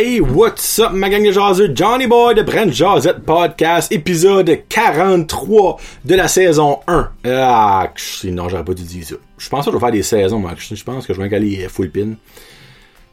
Hey, 0.00 0.20
what's 0.20 0.78
up, 0.78 0.92
ma 0.92 1.08
gang 1.08 1.24
de 1.24 1.32
jaseux? 1.32 1.74
Johnny 1.74 2.06
Boy 2.06 2.32
de 2.36 2.42
Brent 2.44 2.72
Jazette 2.72 3.24
Podcast, 3.24 3.90
épisode 3.90 4.60
43 4.68 5.76
de 6.04 6.14
la 6.14 6.28
saison 6.28 6.78
1. 6.86 7.10
Ah, 7.24 7.92
non, 8.26 8.48
j'aurais 8.48 8.64
pas 8.64 8.74
dû 8.74 8.84
dire 8.84 9.04
ça. 9.04 9.16
Je 9.38 9.48
pense 9.48 9.64
que 9.64 9.72
je 9.72 9.76
vais 9.76 9.80
faire 9.80 9.90
des 9.90 10.04
saisons, 10.04 10.38
moi. 10.38 10.52
Je 10.56 10.84
pense 10.84 11.04
que 11.04 11.12
je 11.12 11.20
vais 11.20 11.34
aller 11.34 11.66
full 11.68 11.90
pin. 11.90 12.10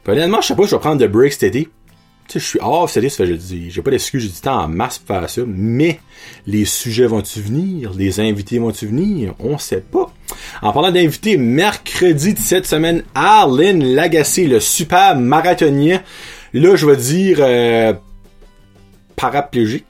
Honnêtement, 0.06 0.40
je 0.40 0.46
sais 0.46 0.54
pas 0.54 0.62
je 0.64 0.76
vais 0.76 0.78
prendre 0.78 1.00
de 1.00 1.08
break 1.08 1.32
cet 1.32 1.56
été. 1.56 1.68
Tu 2.28 2.34
sais, 2.34 2.38
je 2.38 2.44
suis 2.44 2.58
off 2.62 2.92
cet 2.92 3.02
été, 3.02 3.10
ça 3.10 3.24
fait, 3.24 3.30
je 3.32 3.34
dis, 3.34 3.70
j'ai 3.72 3.82
pas 3.82 3.90
d'excuse, 3.90 4.22
j'ai 4.22 4.28
du 4.28 4.40
temps 4.40 4.60
en 4.60 4.68
masse 4.68 4.98
pour 4.98 5.16
faire 5.16 5.28
ça, 5.28 5.42
mais 5.44 5.98
les 6.46 6.64
sujets 6.64 7.06
vont-tu 7.06 7.40
venir? 7.40 7.94
Les 7.96 8.20
invités 8.20 8.60
vont-tu 8.60 8.86
venir? 8.86 9.34
On 9.40 9.58
sait 9.58 9.80
pas. 9.80 10.12
En 10.62 10.72
parlant 10.72 10.92
d'invités, 10.92 11.36
mercredi 11.36 12.34
de 12.34 12.38
cette 12.38 12.66
semaine, 12.66 13.02
Arlen 13.16 13.82
Lagacé, 13.82 14.46
le 14.46 14.60
super 14.60 15.16
marathonien, 15.16 16.00
Là, 16.52 16.76
je 16.76 16.86
vais 16.86 16.96
dire 16.96 17.38
euh, 17.40 17.92
paraplégique. 19.16 19.84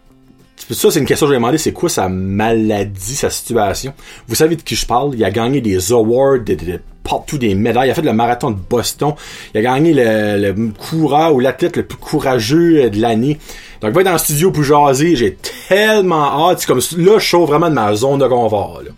Ça, 0.71 0.91
c'est 0.91 0.99
une 0.99 1.07
question 1.07 1.27
que 1.27 1.33
je 1.33 1.35
vais 1.35 1.39
demander, 1.39 1.59
c'est 1.59 1.73
quoi 1.73 1.89
sa 1.89 2.09
maladie, 2.09 3.15
sa 3.15 3.31
situation? 3.31 3.95
Vous 4.27 4.35
savez 4.35 4.57
de 4.57 4.63
qui 4.63 4.75
je 4.75 4.85
parle? 4.85 5.15
Il 5.15 5.25
a 5.25 5.31
gagné 5.31 5.61
des 5.61 5.93
awards, 5.93 6.41
de, 6.41 6.81
partout 7.05 7.39
des 7.39 7.55
médailles. 7.55 7.89
Il 7.89 7.91
a 7.93 7.95
fait 7.95 8.03
le 8.03 8.13
marathon 8.13 8.51
de 8.51 8.59
Boston. 8.59 9.15
Il 9.55 9.59
a 9.59 9.63
gagné 9.63 9.93
le, 9.95 10.53
le 10.53 10.73
coureur 10.73 11.35
ou 11.35 11.41
l'athlète 11.41 11.77
le 11.77 11.85
plus 11.85 11.99
courageux 11.99 12.91
de 12.91 13.01
l'année. 13.01 13.39
Donc, 13.81 13.93
va 13.93 14.01
être 14.01 14.07
dans 14.07 14.13
le 14.13 14.19
studio 14.19 14.51
pour 14.51 14.65
jaser. 14.65 15.15
J'ai 15.15 15.37
tellement 15.69 16.49
hâte. 16.49 16.61
C'est 16.61 16.67
comme 16.67 16.81
là, 16.99 17.19
je 17.19 17.29
sors 17.29 17.47
vraiment 17.47 17.69
de 17.69 17.75
ma 17.75 17.95
zone 17.95 18.19
de 18.19 18.27
confort. 18.27 18.83
Là 18.85 18.91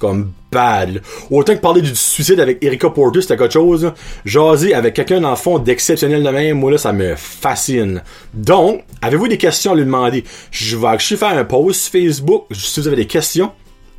comme 0.00 0.32
bad. 0.50 1.02
Autant 1.30 1.54
que 1.54 1.60
parler 1.60 1.82
du 1.82 1.94
suicide 1.94 2.40
avec 2.40 2.64
Erika 2.64 2.90
Porter, 2.90 3.20
c'était 3.20 3.36
quelque 3.36 3.52
chose. 3.52 3.92
Jaser 4.24 4.74
avec 4.74 4.94
quelqu'un 4.94 5.20
dans 5.20 5.30
le 5.30 5.36
fond 5.36 5.58
d'exceptionnel 5.58 6.24
de 6.24 6.30
même, 6.30 6.58
moi 6.58 6.72
là, 6.72 6.78
ça 6.78 6.92
me 6.92 7.14
fascine. 7.14 8.02
Donc, 8.34 8.82
avez-vous 9.02 9.28
des 9.28 9.38
questions 9.38 9.72
à 9.72 9.74
lui 9.76 9.84
demander? 9.84 10.24
Je 10.50 10.76
vais 10.76 10.98
faire 10.98 11.38
un 11.38 11.44
post 11.44 11.92
Facebook. 11.92 12.46
Si 12.52 12.80
vous 12.80 12.88
avez 12.88 12.96
des 12.96 13.06
questions, 13.06 13.52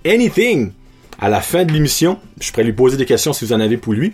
anything, 0.05 0.71
à 1.19 1.29
la 1.29 1.39
fin 1.39 1.63
de 1.63 1.71
l'émission, 1.71 2.17
je 2.41 2.51
pourrais 2.51 2.63
lui 2.63 2.73
poser 2.73 2.97
des 2.97 3.05
questions 3.05 3.31
si 3.31 3.45
vous 3.45 3.53
en 3.53 3.59
avez 3.59 3.77
pour 3.77 3.93
lui. 3.93 4.13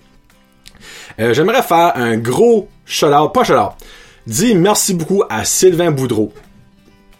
Euh, 1.19 1.33
j'aimerais 1.33 1.63
faire 1.63 1.93
un 1.95 2.17
gros 2.17 2.67
shout-out, 2.85 3.33
pas 3.33 3.43
shout-out. 3.43 3.71
Dis 4.27 4.53
merci 4.55 4.93
beaucoup 4.93 5.23
à 5.29 5.45
Sylvain 5.45 5.89
Boudreau. 5.89 6.33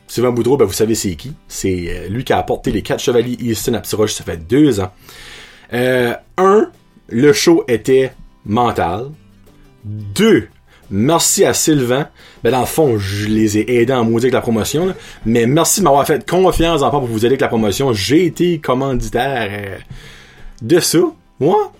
Sylvain 0.07 0.31
Boudreau, 0.31 0.57
ben, 0.57 0.65
vous 0.65 0.73
savez 0.73 0.95
c'est 0.95 1.15
qui? 1.15 1.33
C'est 1.47 1.85
euh, 1.89 2.07
lui 2.07 2.23
qui 2.23 2.33
a 2.33 2.37
apporté 2.37 2.71
les 2.71 2.81
quatre 2.81 3.01
chevaliers 3.01 3.37
Easton 3.41 3.73
à 3.73 3.79
Petit 3.79 3.95
ça 4.13 4.23
fait 4.23 4.37
deux 4.37 4.79
ans. 4.79 4.91
Euh, 5.73 6.13
un, 6.37 6.69
le 7.09 7.33
show 7.33 7.65
était 7.67 8.13
mental. 8.45 9.11
Deux, 9.83 10.47
merci 10.89 11.43
à 11.43 11.53
Sylvain. 11.53 12.07
Ben, 12.43 12.51
dans 12.51 12.61
le 12.61 12.65
fond, 12.65 12.97
je 12.97 13.27
les 13.27 13.57
ai 13.57 13.81
aidés 13.81 13.93
en 13.93 14.05
maudit 14.05 14.25
avec 14.25 14.33
la 14.33 14.41
promotion. 14.41 14.95
Mais 15.25 15.45
merci 15.45 15.81
de 15.81 15.85
m'avoir 15.85 16.07
fait 16.07 16.27
confiance 16.29 16.81
en 16.81 16.89
pour 16.89 17.01
vous 17.01 17.19
aider 17.19 17.27
avec 17.27 17.41
la 17.41 17.49
promotion. 17.49 17.91
J'ai 17.91 18.25
été 18.25 18.59
commanditaire 18.59 19.49
euh, 19.51 19.77
de 20.61 20.79
ça. 20.79 20.99
Moi, 21.39 21.73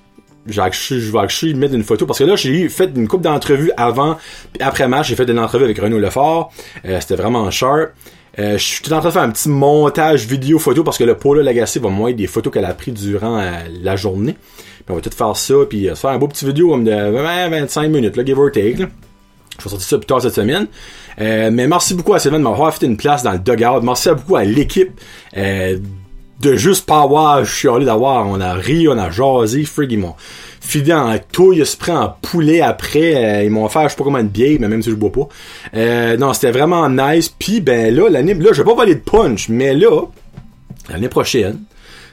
je 0.50 1.12
vais 1.12 1.20
acheter 1.20 1.54
mettre 1.54 1.74
une 1.74 1.84
photo 1.84 2.06
parce 2.06 2.20
que 2.20 2.24
là 2.24 2.36
j'ai 2.36 2.70
fait 2.70 2.92
une 2.96 3.08
coupe 3.08 3.22
d'entrevues 3.22 3.72
avant 3.78 4.18
puis 4.54 4.62
après 4.62 4.88
match 4.88 5.10
j'ai 5.10 5.16
fait 5.16 5.30
une 5.30 5.40
entrevue 5.40 5.66
avec 5.66 5.80
Renaud 5.80 6.00
Lefort 6.00 6.52
c'était 6.84 7.16
vraiment 7.16 7.50
sharp 7.52 7.92
euh, 8.40 8.58
je 8.58 8.64
suis 8.64 8.94
en 8.94 9.00
train 9.00 9.10
de 9.10 9.14
faire 9.14 9.24
un 9.24 9.32
petit 9.32 9.50
montage 9.50 10.28
vidéo 10.28 10.60
photo 10.60 10.84
parce 10.84 10.98
que 10.98 11.04
le 11.04 11.16
Paula 11.16 11.42
Lagacé 11.42 11.80
va 11.80 11.90
moins 11.90 12.14
des 12.14 12.28
photos 12.28 12.54
qu'elle 12.54 12.66
a 12.66 12.74
pris 12.74 12.92
durant 12.92 13.40
euh, 13.40 13.52
la 13.82 13.96
journée. 13.96 14.34
Puis 14.34 14.86
on 14.90 14.96
va 14.96 15.02
tout 15.02 15.10
faire 15.10 15.36
ça, 15.36 15.56
puis 15.68 15.90
euh, 15.90 15.96
faire 15.96 16.12
un 16.12 16.18
beau 16.18 16.28
petit 16.28 16.46
vidéo 16.46 16.70
comme 16.70 16.84
de 16.84 16.92
20-25 16.92 17.88
minutes, 17.88 18.16
là, 18.16 18.24
give 18.24 18.38
or 18.38 18.52
take. 18.52 18.78
Je 18.78 19.64
vais 19.64 19.70
sortir 19.70 19.88
ça 19.88 19.98
plus 19.98 20.06
tard 20.06 20.22
cette 20.22 20.36
semaine. 20.36 20.68
mais 21.18 21.68
merci 21.68 21.96
beaucoup 21.96 22.14
à 22.14 22.20
Sylvain 22.20 22.38
de 22.38 22.44
m'avoir 22.44 22.72
fait 22.72 22.86
une 22.86 22.96
place 22.96 23.24
dans 23.24 23.32
le 23.32 23.40
dugout. 23.40 23.82
Merci 23.82 24.10
beaucoup 24.10 24.36
à 24.36 24.44
l'équipe 24.44 24.92
de 26.40 26.56
juste 26.56 26.86
pas 26.86 27.02
avoir 27.02 27.46
chialé 27.46 27.86
d'avoir. 27.86 28.28
On 28.28 28.40
a 28.40 28.54
ri, 28.54 28.88
on 28.88 28.98
a 28.98 29.10
jasé, 29.10 29.64
frig, 29.64 29.92
ils 29.92 30.00
m'ont 30.00 30.16
fidé 30.60 30.94
en 30.94 31.18
touille, 31.32 31.66
se 31.66 31.78
prend 31.78 32.02
en 32.02 32.16
poulet 32.22 32.62
après. 32.62 33.16
Euh, 33.16 33.44
ils 33.44 33.50
m'ont 33.50 33.66
offert 33.66 33.84
je 33.84 33.90
sais 33.90 33.96
pas 33.96 34.04
comment 34.04 34.22
de 34.22 34.28
bière, 34.28 34.58
mais 34.60 34.68
même 34.68 34.84
si 34.84 34.90
je 34.90 34.96
bois 34.96 35.12
pas. 35.12 35.28
Euh, 35.76 36.18
non, 36.18 36.34
c'était 36.34 36.52
vraiment 36.52 36.90
nice. 36.90 37.30
Puis 37.30 37.62
ben 37.62 37.94
là, 37.94 38.10
l'année, 38.10 38.34
là, 38.34 38.50
je 38.52 38.62
vais 38.62 38.70
pas 38.70 38.76
voler 38.76 38.96
de 38.96 39.00
punch, 39.00 39.50
mais 39.50 39.74
là, 39.74 40.06
l'année 40.90 41.10
prochaine, 41.10 41.60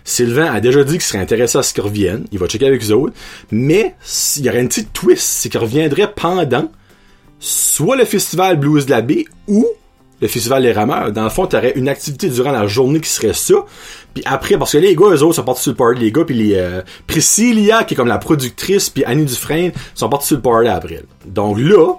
Sylvain 0.04 0.52
a 0.52 0.60
déjà 0.60 0.84
dit 0.84 0.92
qu'il 0.92 1.02
serait 1.02 1.18
intéressé 1.18 1.58
à 1.58 1.62
ce 1.62 1.72
qu'il 1.74 1.82
revienne. 1.82 2.26
Il 2.30 2.38
va 2.38 2.46
checker 2.46 2.66
avec 2.66 2.84
eux 2.84 2.92
autres. 2.92 3.14
Mais 3.50 3.94
il 4.36 4.44
y 4.44 4.48
aurait 4.48 4.60
une 4.60 4.68
petite 4.68 4.92
twist, 4.92 5.22
c'est 5.22 5.48
qu'il 5.48 5.60
reviendrait 5.60 6.12
pendant 6.14 6.70
soit 7.40 7.96
le 7.96 8.04
festival 8.04 8.58
Blues 8.58 8.86
de 8.86 8.90
la 8.90 9.02
Baie 9.02 9.24
ou 9.48 9.66
le 10.24 10.28
festival 10.28 10.62
Les 10.62 10.72
Rameurs. 10.72 11.12
Dans 11.12 11.24
le 11.24 11.28
fond, 11.28 11.46
tu 11.46 11.54
aurais 11.54 11.74
une 11.76 11.86
activité 11.86 12.30
durant 12.30 12.50
la 12.50 12.66
journée 12.66 12.98
qui 12.98 13.10
serait 13.10 13.34
ça. 13.34 13.56
Puis 14.14 14.22
après, 14.24 14.56
parce 14.56 14.72
que 14.72 14.78
les 14.78 14.96
gars, 14.96 15.10
eux 15.10 15.22
autres 15.22 15.34
sont 15.34 15.42
partis 15.42 15.60
sur 15.60 15.72
le 15.72 15.76
party. 15.76 16.00
Les 16.00 16.10
gars, 16.10 16.24
puis 16.24 16.34
les... 16.34 16.54
Euh, 16.54 16.80
Priscilla, 17.06 17.84
qui 17.84 17.92
est 17.92 17.96
comme 17.96 18.08
la 18.08 18.16
productrice, 18.16 18.88
puis 18.88 19.04
Annie 19.04 19.26
Dufresne, 19.26 19.72
sont 19.94 20.08
partis 20.08 20.28
sur 20.28 20.36
le 20.36 20.42
party 20.42 20.68
après. 20.68 21.02
Donc 21.26 21.58
là, 21.58 21.92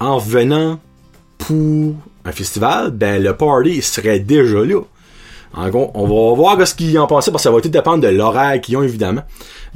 en 0.00 0.16
venant 0.16 0.80
pour 1.36 1.94
un 2.24 2.32
festival, 2.32 2.92
ben 2.92 3.22
le 3.22 3.36
party 3.36 3.82
serait 3.82 4.20
déjà 4.20 4.64
là. 4.64 4.80
En 5.56 5.68
gros, 5.68 5.90
on 5.94 6.02
va 6.02 6.34
voir 6.36 6.66
ce 6.66 6.74
qu'ils 6.74 6.98
en 6.98 7.06
pensent 7.06 7.30
parce 7.30 7.42
que 7.42 7.48
ça 7.48 7.50
va 7.50 7.60
tout 7.60 7.68
dépendre 7.68 8.02
de 8.02 8.08
l'horaire 8.08 8.60
qu'ils 8.60 8.76
ont 8.76 8.82
évidemment. 8.82 9.22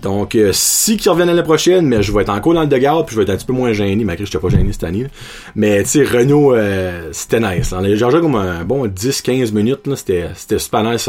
Donc 0.00 0.34
euh, 0.34 0.50
si 0.52 0.96
qu'ils 0.96 1.10
reviennent 1.10 1.28
l'année 1.28 1.42
prochaine, 1.42 1.86
mais 1.86 2.02
je 2.02 2.12
vais 2.12 2.22
être 2.22 2.30
encore 2.30 2.54
dans 2.54 2.62
le 2.62 2.66
dégât 2.66 3.02
puis 3.06 3.14
je 3.14 3.20
vais 3.20 3.24
être 3.24 3.30
un 3.30 3.36
petit 3.36 3.46
peu 3.46 3.52
moins 3.52 3.72
gêné, 3.72 4.04
malgré 4.04 4.24
que 4.24 4.30
je 4.30 4.38
pas 4.38 4.48
gêné 4.48 4.72
cette 4.72 4.84
année. 4.84 5.06
Mais 5.54 5.82
tu 5.82 5.90
sais, 5.90 6.04
Renault, 6.04 6.54
euh, 6.54 7.08
c'était 7.12 7.40
nice. 7.40 7.72
On 7.72 7.84
a 7.84 7.94
joué 7.94 8.20
comme 8.20 8.36
un 8.36 8.64
bon 8.64 8.86
10-15 8.86 9.52
minutes, 9.52 9.86
là, 9.86 9.96
c'était, 9.96 10.28
c'était 10.34 10.58
super 10.58 10.82
nice. 10.82 11.08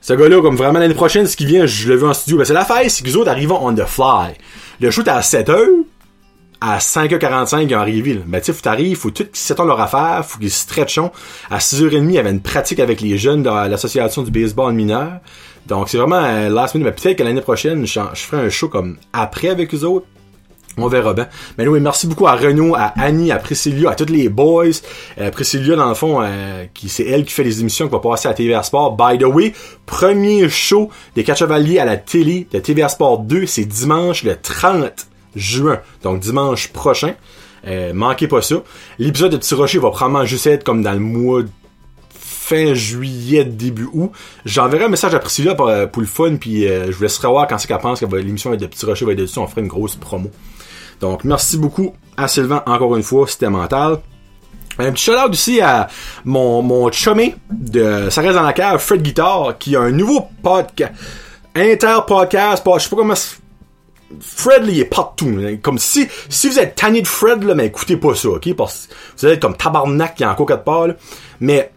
Ce 0.00 0.12
gars-là, 0.12 0.40
comme 0.40 0.56
vraiment 0.56 0.78
l'année 0.78 0.94
prochaine, 0.94 1.26
ce 1.26 1.36
qui 1.36 1.46
vient, 1.46 1.66
je 1.66 1.88
l'ai 1.88 1.96
vu 1.96 2.06
en 2.06 2.14
studio. 2.14 2.38
Ben, 2.38 2.44
c'est 2.44 2.54
la 2.54 2.64
fête, 2.64 2.90
c'est 2.90 3.02
qu'ils 3.02 3.16
autres 3.16 3.30
arrivent 3.30 3.52
on 3.52 3.74
the 3.74 3.84
fly. 3.86 4.34
Le 4.80 4.90
shoot 4.90 5.08
à 5.08 5.20
7 5.20 5.48
heures, 5.48 5.68
à 6.60 6.78
5h45, 6.78 7.66
ils 7.68 7.74
ont 7.74 7.78
arrivé. 7.78 8.20
Ben, 8.26 8.40
tu 8.40 8.46
sais, 8.46 8.52
faut 8.52 8.62
t'arrives, 8.62 8.96
faut 8.96 9.10
tout 9.10 9.24
qu'ils 9.24 9.56
leur 9.64 9.80
affaire, 9.80 10.24
faut 10.24 10.38
qu'ils 10.38 10.50
stretchent. 10.50 10.98
À 11.50 11.58
6h30, 11.58 12.04
il 12.04 12.12
y 12.12 12.18
avait 12.18 12.30
une 12.30 12.40
pratique 12.40 12.80
avec 12.80 13.00
les 13.00 13.18
jeunes 13.18 13.42
de 13.42 13.50
l'association 13.50 14.22
du 14.22 14.30
baseball 14.30 14.72
mineur. 14.72 15.20
Donc, 15.66 15.88
c'est 15.88 15.98
vraiment 15.98 16.22
euh, 16.22 16.48
last 16.48 16.74
minute. 16.74 16.86
Mais 16.86 16.92
peut-être 16.92 17.18
que 17.18 17.22
l'année 17.22 17.40
prochaine, 17.40 17.86
je, 17.86 18.00
ferai 18.14 18.46
un 18.46 18.50
show 18.50 18.68
comme 18.68 18.96
après 19.12 19.48
avec 19.48 19.74
eux 19.74 19.84
autres. 19.84 20.06
On 20.78 20.88
verra 20.88 21.14
bien. 21.14 21.26
Mais 21.56 21.66
oui, 21.66 21.80
merci 21.80 22.06
beaucoup 22.06 22.26
à 22.26 22.36
Renaud, 22.36 22.74
à 22.74 22.92
Annie, 22.98 23.32
à 23.32 23.38
Priscilla, 23.38 23.90
à 23.90 23.94
tous 23.94 24.12
les 24.12 24.28
boys. 24.28 24.66
Euh, 25.18 25.30
Priscilla, 25.30 25.74
dans 25.74 25.88
le 25.88 25.94
fond, 25.94 26.20
euh, 26.22 26.66
qui 26.74 26.90
c'est 26.90 27.04
elle 27.04 27.24
qui 27.24 27.32
fait 27.32 27.44
les 27.44 27.60
émissions 27.60 27.86
qui 27.86 27.92
va 27.92 27.98
passer 27.98 28.28
à 28.28 28.34
TVA 28.34 28.62
Sport. 28.62 28.94
By 28.94 29.16
the 29.16 29.24
way, 29.24 29.54
premier 29.86 30.50
show 30.50 30.90
des 31.14 31.24
quatre 31.24 31.38
chevaliers 31.38 31.78
à 31.78 31.86
la 31.86 31.96
télé 31.96 32.46
de 32.52 32.58
TVA 32.58 32.90
Sport 32.90 33.20
2, 33.20 33.46
c'est 33.46 33.64
dimanche 33.64 34.22
le 34.22 34.36
30 34.36 35.06
juin. 35.36 35.80
Donc 36.02 36.20
dimanche 36.20 36.68
prochain. 36.68 37.14
Euh, 37.66 37.92
manquez 37.92 38.28
pas 38.28 38.42
ça. 38.42 38.56
L'épisode 38.98 39.32
de 39.32 39.36
Petit 39.36 39.54
Rocher 39.54 39.78
va 39.78 39.90
probablement 39.90 40.24
juste 40.24 40.46
être 40.46 40.64
comme 40.64 40.82
dans 40.82 40.92
le 40.92 41.00
mois 41.00 41.42
fin 42.46 42.74
juillet, 42.74 43.44
début 43.44 43.88
août. 43.92 44.12
J'enverrai 44.44 44.84
un 44.84 44.88
message 44.88 45.14
à 45.14 45.18
Priscilla 45.18 45.54
pour, 45.56 45.68
euh, 45.68 45.86
pour 45.86 46.00
le 46.00 46.06
fun, 46.06 46.36
puis 46.36 46.68
euh, 46.68 46.86
je 46.86 46.92
vous 46.92 47.02
laisserai 47.02 47.26
voir 47.26 47.48
quand 47.48 47.58
c'est 47.58 47.66
qu'elle 47.66 47.78
pense 47.78 47.98
que 47.98 48.16
l'émission 48.16 48.54
de 48.54 48.66
Petit 48.66 48.86
Rocher 48.86 49.04
va 49.04 49.12
être 49.12 49.18
dessus. 49.18 49.38
On 49.40 49.48
fera 49.48 49.60
une 49.60 49.66
grosse 49.66 49.96
promo. 49.96 50.30
Donc, 51.00 51.24
merci 51.24 51.58
beaucoup 51.58 51.92
à 52.16 52.28
Sylvain, 52.28 52.62
encore 52.66 52.96
une 52.96 53.02
fois, 53.02 53.26
c'était 53.26 53.50
mental. 53.50 53.98
Un 54.78 54.92
petit 54.92 55.04
shout-out 55.04 55.30
aussi 55.30 55.60
à 55.60 55.88
mon, 56.24 56.62
mon 56.62 56.90
chumé 56.92 57.34
de 57.50 58.08
Ça 58.10 58.20
reste 58.20 58.34
dans 58.34 58.42
la 58.42 58.52
cave, 58.52 58.78
Fred 58.78 59.02
Guitar, 59.02 59.58
qui 59.58 59.74
a 59.74 59.80
un 59.80 59.90
nouveau 59.90 60.28
podcast. 60.42 60.92
Inter-podcast, 61.54 62.62
je 62.64 62.82
sais 62.82 62.90
pas 62.90 62.96
comment 62.96 63.14
Fred, 64.20 64.64
là, 64.64 64.70
il 64.70 64.80
est 64.80 64.84
partout. 64.84 65.36
Comme 65.62 65.78
si, 65.78 66.08
si 66.28 66.48
vous 66.48 66.58
êtes 66.58 66.74
tanné 66.74 67.02
de 67.02 67.08
Fred, 67.08 67.42
là, 67.42 67.54
mais 67.54 67.66
écoutez 67.66 67.96
pas 67.96 68.14
ça, 68.14 68.28
ok? 68.28 68.54
Parce 68.54 68.86
que 68.86 68.94
vous 69.18 69.26
allez 69.26 69.34
être 69.34 69.42
comme 69.42 69.56
tabarnak 69.56 70.14
qui 70.14 70.22
est 70.22 70.26
encore 70.26 70.46
quatre 70.46 70.64
part, 70.64 70.88
Mais, 71.40 71.72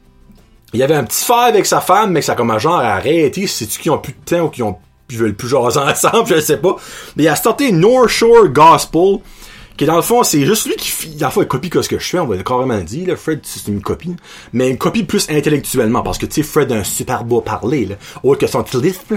il 0.74 0.80
y 0.80 0.84
avait 0.84 0.96
un 0.96 1.04
petit 1.04 1.24
frère 1.26 1.46
avec 1.46 1.66
sa 1.66 1.81
femme, 1.81 2.12
mais 2.12 2.20
que 2.20 2.26
ça 2.28 2.34
a 2.34 2.36
comme 2.36 2.52
un 2.52 2.60
genre 2.60 2.80
arrêté. 2.80 3.48
C'est-tu 3.48 3.80
qui 3.80 3.90
ont 3.90 3.98
plus 3.98 4.14
de 4.14 4.36
temps 4.36 4.46
ou 4.46 4.50
qui 4.50 4.62
ont, 4.62 4.78
qui 5.08 5.16
veulent 5.16 5.36
plus 5.36 5.50
jaser 5.50 5.80
ensemble, 5.80 6.28
je 6.28 6.40
sais 6.40 6.58
pas. 6.58 6.76
Mais 7.16 7.24
il 7.24 7.28
a 7.28 7.36
starté 7.36 7.72
North 7.72 8.10
Shore 8.10 8.50
Gospel, 8.50 9.18
qui 9.78 9.86
dans 9.86 9.96
le 9.96 10.02
fond, 10.02 10.24
c'est 10.24 10.46
juste 10.46 10.68
lui 10.68 10.75
qui, 10.75 11.16
dans 11.16 11.28
le 11.28 11.32
fond, 11.32 11.42
il 11.42 11.48
copie 11.48 11.72
ce 11.74 11.88
que 11.88 11.98
je 11.98 12.06
fais, 12.06 12.20
on 12.20 12.28
va 12.28 12.38
carrément 12.44 12.80
dire, 12.82 13.08
là. 13.08 13.16
Fred, 13.16 13.40
c'est 13.44 13.68
une 13.68 13.82
copie. 13.82 14.16
Mais 14.54 14.70
une 14.70 14.78
copie 14.78 15.04
plus 15.04 15.28
intellectuellement, 15.30 16.04
parce 16.04 16.18
que, 16.18 16.25
tu 16.25 16.34
sais, 16.34 16.44
Fred 16.44 16.72
a 16.72 16.75
un 16.75 16.84
super 16.84 17.24
beau 17.24 17.42
parler, 17.42 17.86
là. 17.86 17.96
Autre 18.22 18.42
que 18.42 18.48
son 18.48 18.64
lisp, 18.80 19.14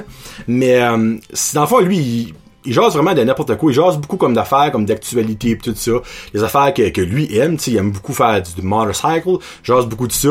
Mais, 0.47 0.81
euh, 0.81 1.17
dans 1.53 1.61
le 1.63 1.67
fond, 1.67 1.81
lui, 1.81 1.99
il, 1.99 2.35
il 2.65 2.73
jase 2.73 2.95
vraiment 2.95 3.15
de 3.15 3.23
n'importe 3.23 3.57
quoi. 3.57 3.71
Il 3.71 3.75
jase 3.75 3.99
beaucoup 3.99 4.17
comme 4.17 4.35
d'affaires, 4.35 4.71
comme 4.73 4.85
d'actualité 4.85 5.51
et 5.51 5.59
tout 5.59 5.75
ça. 5.75 5.93
Les 6.35 6.43
affaires 6.43 6.73
que, 6.75 6.89
que 6.91 7.01
lui 7.01 7.35
aime, 7.37 7.57
tu 7.57 7.71
il 7.71 7.77
aime 7.77 7.91
beaucoup 7.91 8.13
faire 8.13 8.43
du, 8.43 8.63
motorcycle. 8.63 9.39
Jase 9.65 9.87
beaucoup 9.87 10.07
de 10.07 10.13
ça. 10.13 10.29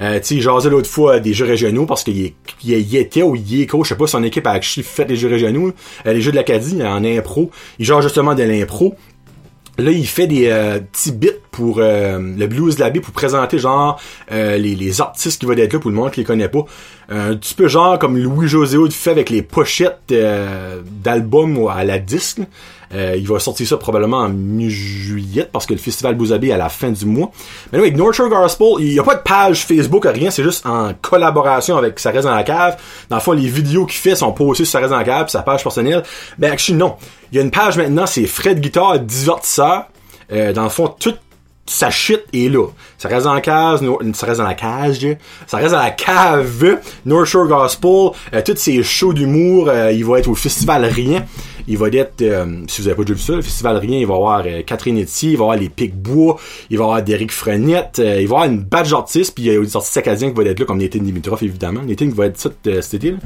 Euh, 0.00 0.18
tu 0.20 0.26
sais, 0.26 0.34
il 0.36 0.42
jasait 0.42 0.70
l'autre 0.70 0.88
fois 0.88 1.20
des 1.20 1.34
jeux 1.34 1.46
régionaux 1.46 1.86
parce 1.86 2.04
qu'il 2.04 2.32
il, 2.64 2.96
était 2.96 3.22
ou 3.22 3.34
il 3.34 3.62
est 3.62 3.66
coach. 3.66 3.84
Je 3.84 3.88
sais 3.90 3.98
pas, 3.98 4.06
son 4.06 4.22
équipe 4.22 4.46
a 4.46 4.60
fait 4.60 5.08
les 5.08 5.16
jeux 5.16 5.28
régionaux. 5.28 5.72
Euh, 6.06 6.12
les 6.12 6.20
jeux 6.20 6.30
de 6.30 6.36
l'Acadie 6.36 6.82
en 6.82 7.04
impro. 7.04 7.50
Il 7.78 7.84
jase 7.84 8.02
justement 8.02 8.34
de 8.34 8.42
l'impro. 8.42 8.94
Là, 9.78 9.90
il 9.90 10.06
fait 10.06 10.26
des 10.26 10.48
euh, 10.48 10.80
petits 10.80 11.12
bits 11.12 11.30
pour 11.50 11.78
euh, 11.78 12.18
le 12.18 12.46
Blues 12.46 12.78
Labby 12.78 13.00
pour 13.00 13.14
présenter 13.14 13.58
genre 13.58 13.98
euh, 14.30 14.58
les, 14.58 15.00
artistes 15.00 15.40
qui 15.40 15.46
vont 15.46 15.52
être 15.52 15.72
là 15.72 15.78
pour 15.78 15.90
le 15.90 15.96
monde 15.96 16.10
qui 16.10 16.20
les 16.20 16.26
connaît 16.26 16.48
pas. 16.48 16.64
Un 17.08 17.36
petit 17.36 17.54
peu 17.54 17.68
genre 17.68 17.98
comme 17.98 18.18
Louis 18.18 18.48
José 18.48 18.78
fait 18.90 19.10
avec 19.10 19.30
les 19.30 19.42
pochettes 19.42 20.14
d'albums 21.02 21.68
à 21.68 21.84
la 21.84 21.98
disque. 21.98 22.40
Il 22.92 23.26
va 23.26 23.38
sortir 23.38 23.66
ça 23.66 23.76
probablement 23.76 24.18
en 24.18 24.28
mi-juillet 24.28 25.48
parce 25.50 25.66
que 25.66 25.72
le 25.72 25.78
festival 25.78 26.14
Blues 26.14 26.32
est 26.32 26.52
à 26.52 26.56
la 26.56 26.68
fin 26.68 26.90
du 26.90 27.06
mois. 27.06 27.30
Mais 27.72 27.78
avec 27.78 27.96
North 27.96 28.14
Shore 28.14 28.28
Gospel, 28.28 28.74
il 28.80 28.92
n'y 28.92 28.98
a 28.98 29.02
pas 29.02 29.14
de 29.14 29.22
page 29.22 29.64
Facebook, 29.64 30.06
rien, 30.06 30.30
c'est 30.30 30.42
juste 30.42 30.66
en 30.66 30.92
collaboration 31.00 31.76
avec 31.76 31.98
Ça 31.98 32.10
reste 32.10 32.26
dans 32.26 32.34
la 32.34 32.42
cave. 32.42 32.76
Dans 33.08 33.16
le 33.16 33.22
fond, 33.22 33.32
les 33.32 33.48
vidéos 33.48 33.86
qu'il 33.86 33.98
fait 33.98 34.14
sont 34.14 34.32
postées 34.32 34.64
sur 34.64 34.72
Ça 34.72 34.78
reste 34.80 34.90
dans 34.90 34.98
la 34.98 35.04
cave, 35.04 35.28
sa 35.28 35.42
page 35.42 35.62
personnelle. 35.62 36.02
Ben, 36.38 36.52
actually, 36.52 36.78
non. 36.78 36.96
Il 37.30 37.36
y 37.36 37.38
a 37.38 37.42
une 37.42 37.50
page 37.50 37.76
maintenant, 37.76 38.06
c'est 38.06 38.26
Fred 38.26 38.60
Guitar 38.60 38.98
divertisseur. 38.98 39.86
Euh, 40.32 40.52
dans 40.52 40.64
le 40.64 40.68
fond, 40.68 40.94
toute 40.98 41.18
sa 41.66 41.90
shit 41.90 42.22
est 42.32 42.48
là. 42.48 42.66
Ça 42.98 43.08
reste 43.08 43.24
dans 43.24 43.34
la 43.34 43.40
case, 43.40 43.82
ça 44.14 44.26
reste 44.26 44.38
dans 44.40 44.46
la 44.46 44.54
cage, 44.54 45.06
ça 45.46 45.58
reste 45.58 45.72
dans 45.72 45.82
la 45.82 45.90
cave, 45.90 46.78
North 47.06 47.26
Shore 47.26 47.46
Gospel, 47.46 48.10
euh, 48.34 48.42
tous 48.44 48.56
ces 48.56 48.82
shows 48.82 49.12
d'humour, 49.12 49.68
euh, 49.68 49.92
il 49.92 50.04
va 50.04 50.18
être 50.18 50.28
au 50.28 50.34
Festival 50.34 50.84
Rien. 50.84 51.24
Il 51.68 51.78
va 51.78 51.88
être, 51.88 52.22
euh, 52.22 52.64
si 52.68 52.82
vous 52.82 52.88
avez 52.88 52.96
pas 52.96 53.12
vu 53.12 53.18
ça, 53.18 53.34
le 53.34 53.42
Festival 53.42 53.76
Rien, 53.76 53.98
il 53.98 54.06
va 54.06 54.14
y 54.14 54.16
avoir 54.16 54.44
Catherine 54.66 54.98
Etier, 54.98 55.32
il 55.32 55.36
va 55.36 55.42
y 55.42 55.44
avoir 55.44 55.56
les 55.56 55.68
Pic-Bois, 55.68 56.38
il 56.70 56.78
va 56.78 56.84
y 56.84 56.86
avoir 56.86 57.02
Derek 57.02 57.32
Frenette, 57.32 57.98
il 57.98 58.04
va 58.04 58.20
y 58.20 58.24
avoir 58.24 58.44
une 58.44 58.60
badge 58.60 58.90
d'artistes, 58.90 59.34
puis 59.34 59.44
il 59.44 59.52
y 59.52 59.56
a 59.56 59.60
des 59.60 59.76
artistes 59.76 59.96
acadiens 59.96 60.30
qui 60.30 60.34
vont 60.34 60.42
être 60.42 60.58
là, 60.58 60.66
comme 60.66 60.78
Nathan 60.78 60.98
Dimitrov, 61.00 61.42
évidemment. 61.42 61.82
Nathan 61.82 62.06
qui 62.06 62.16
va 62.16 62.26
être 62.26 62.38
ça 62.38 62.50
cet 62.80 62.94
été, 62.94 63.16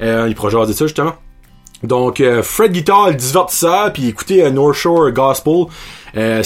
là. 0.00 0.26
il 0.26 0.34
pourra 0.34 0.50
jaser 0.50 0.74
ça, 0.74 0.86
justement. 0.86 1.14
Donc, 1.82 2.20
euh, 2.20 2.42
Fred 2.42 2.72
Guitar, 2.72 3.08
le 3.08 3.16
divertisseur, 3.16 3.92
puis 3.92 4.06
écoutez 4.06 4.44
euh, 4.44 4.50
North 4.50 4.74
Shore 4.74 5.10
Gospel. 5.10 5.64
Euh, 6.16 6.42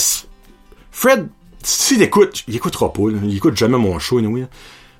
Fred, 0.91 1.29
s'il 1.62 2.03
écoute, 2.03 2.44
il 2.49 2.56
écoutera 2.56 2.93
pas, 2.93 3.03
il 3.23 3.37
écoute 3.37 3.56
jamais 3.56 3.77
mon 3.77 3.99
show, 3.99 4.19
anyway. 4.19 4.47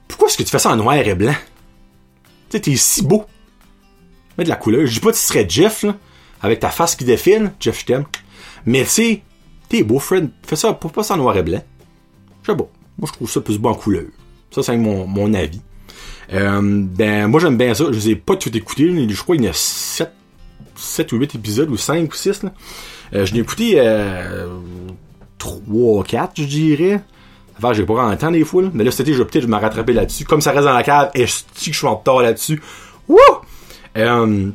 Pourquoi 0.07 0.29
est-ce 0.29 0.37
que 0.37 0.43
tu 0.43 0.51
fais 0.51 0.59
ça 0.59 0.71
en 0.71 0.77
noir 0.77 0.97
et 0.97 1.15
blanc? 1.15 1.35
Tu 2.51 2.59
sais, 2.59 2.61
t'es 2.61 2.77
si 2.77 3.03
beau. 3.03 3.25
Mets 4.37 4.45
de 4.45 4.51
la 4.51 4.57
couleur. 4.57 4.87
Je 4.87 4.93
dis 4.93 5.01
pas 5.01 5.11
que 5.11 5.17
tu 5.17 5.23
serais 5.23 5.47
Jeff, 5.49 5.83
là, 5.85 5.97
avec 6.43 6.61
ta 6.61 6.71
face 6.71 6.97
qui 6.97 7.05
défile. 7.05 7.53
Jeff, 7.61 7.81
je 7.81 7.85
t'aime. 7.87 8.05
Mais 8.65 8.83
tu 8.83 8.89
sais, 8.89 9.23
t'es 9.69 9.83
beau, 9.83 9.99
Fred. 9.99 10.31
Fais 10.47 10.57
ça, 10.57 10.73
pour 10.73 10.93
pas 10.93 11.03
ça 11.03 11.15
en 11.15 11.19
noir 11.19 11.37
et 11.37 11.43
blanc. 11.43 11.63
Je 12.43 12.53
sais 12.53 12.57
pas. 12.57 12.69
Moi, 12.99 13.09
je 13.09 13.13
trouve 13.13 13.31
ça 13.31 13.41
plus 13.41 13.59
beau 13.59 13.69
en 13.69 13.75
couleur. 13.75 14.05
Ça, 14.51 14.63
c'est 14.63 14.77
mon, 14.77 15.35
avis. 15.35 15.61
Euh, 16.33 16.61
ben, 16.63 17.29
moi, 17.29 17.41
j'aime 17.41 17.57
bien 17.57 17.75
ça. 17.75 17.85
Je 17.87 17.97
les 17.97 18.11
ai 18.11 18.17
pas 18.17 18.37
tout 18.37 18.55
écouté. 18.57 18.89
Je 19.09 19.23
crois 19.23 19.37
qu'il 19.37 19.45
y 19.45 19.49
en 19.49 19.51
a 19.51 19.55
7 19.55 20.13
7 20.77 21.13
ou 21.13 21.17
8 21.17 21.35
épisodes, 21.35 21.71
ou 21.71 21.77
5 21.77 22.11
ou 22.11 22.15
6. 22.15 22.43
Là. 22.43 22.53
Euh, 23.15 23.27
je 23.27 23.35
l'ai 23.35 23.41
écouté 23.41 23.75
euh, 23.77 24.47
3 25.39 26.05
4, 26.05 26.33
je 26.37 26.45
dirais. 26.45 27.01
Enfin, 27.59 27.73
j'ai 27.73 27.85
pas 27.85 27.95
grand 27.95 28.17
temps 28.17 28.31
des 28.31 28.45
fois, 28.45 28.65
mais 28.75 28.85
là, 28.85 28.91
été, 28.91 29.13
je 29.13 29.19
vais 29.19 29.25
peut-être 29.25 29.47
me 29.47 29.57
rattraper 29.57 29.95
là-dessus. 29.95 30.25
Comme 30.25 30.43
ça 30.43 30.53
reste 30.53 30.65
dans 30.65 30.75
la 30.75 30.83
cave, 30.83 31.11
et 31.15 31.27
je 31.27 31.35
que 31.35 31.73
je 31.73 31.73
suis 31.73 31.87
en 31.87 31.97
retard 31.97 32.21
là-dessus. 32.21 32.61
Wouh! 33.09 33.19
Euh, 33.97 34.51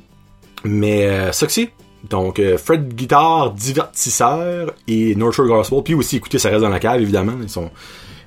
mais 0.64 1.06
euh, 1.06 1.32
ça 1.32 1.48
c'est. 1.50 1.72
Donc, 2.10 2.40
euh, 2.40 2.58
Fred 2.58 2.96
Guitar, 2.96 3.52
divertisseur 3.52 4.74
et 4.88 5.14
North 5.16 5.34
Shore 5.34 5.46
Gospel. 5.46 5.84
Puis 5.84 5.94
aussi, 5.94 6.18
écoutez, 6.18 6.40
ça 6.40 6.50
reste 6.50 6.62
dans 6.62 6.70
la 6.70 6.80
cave, 6.80 7.00
évidemment. 7.00 7.34
Ils 7.42 7.50
sont 7.50 7.70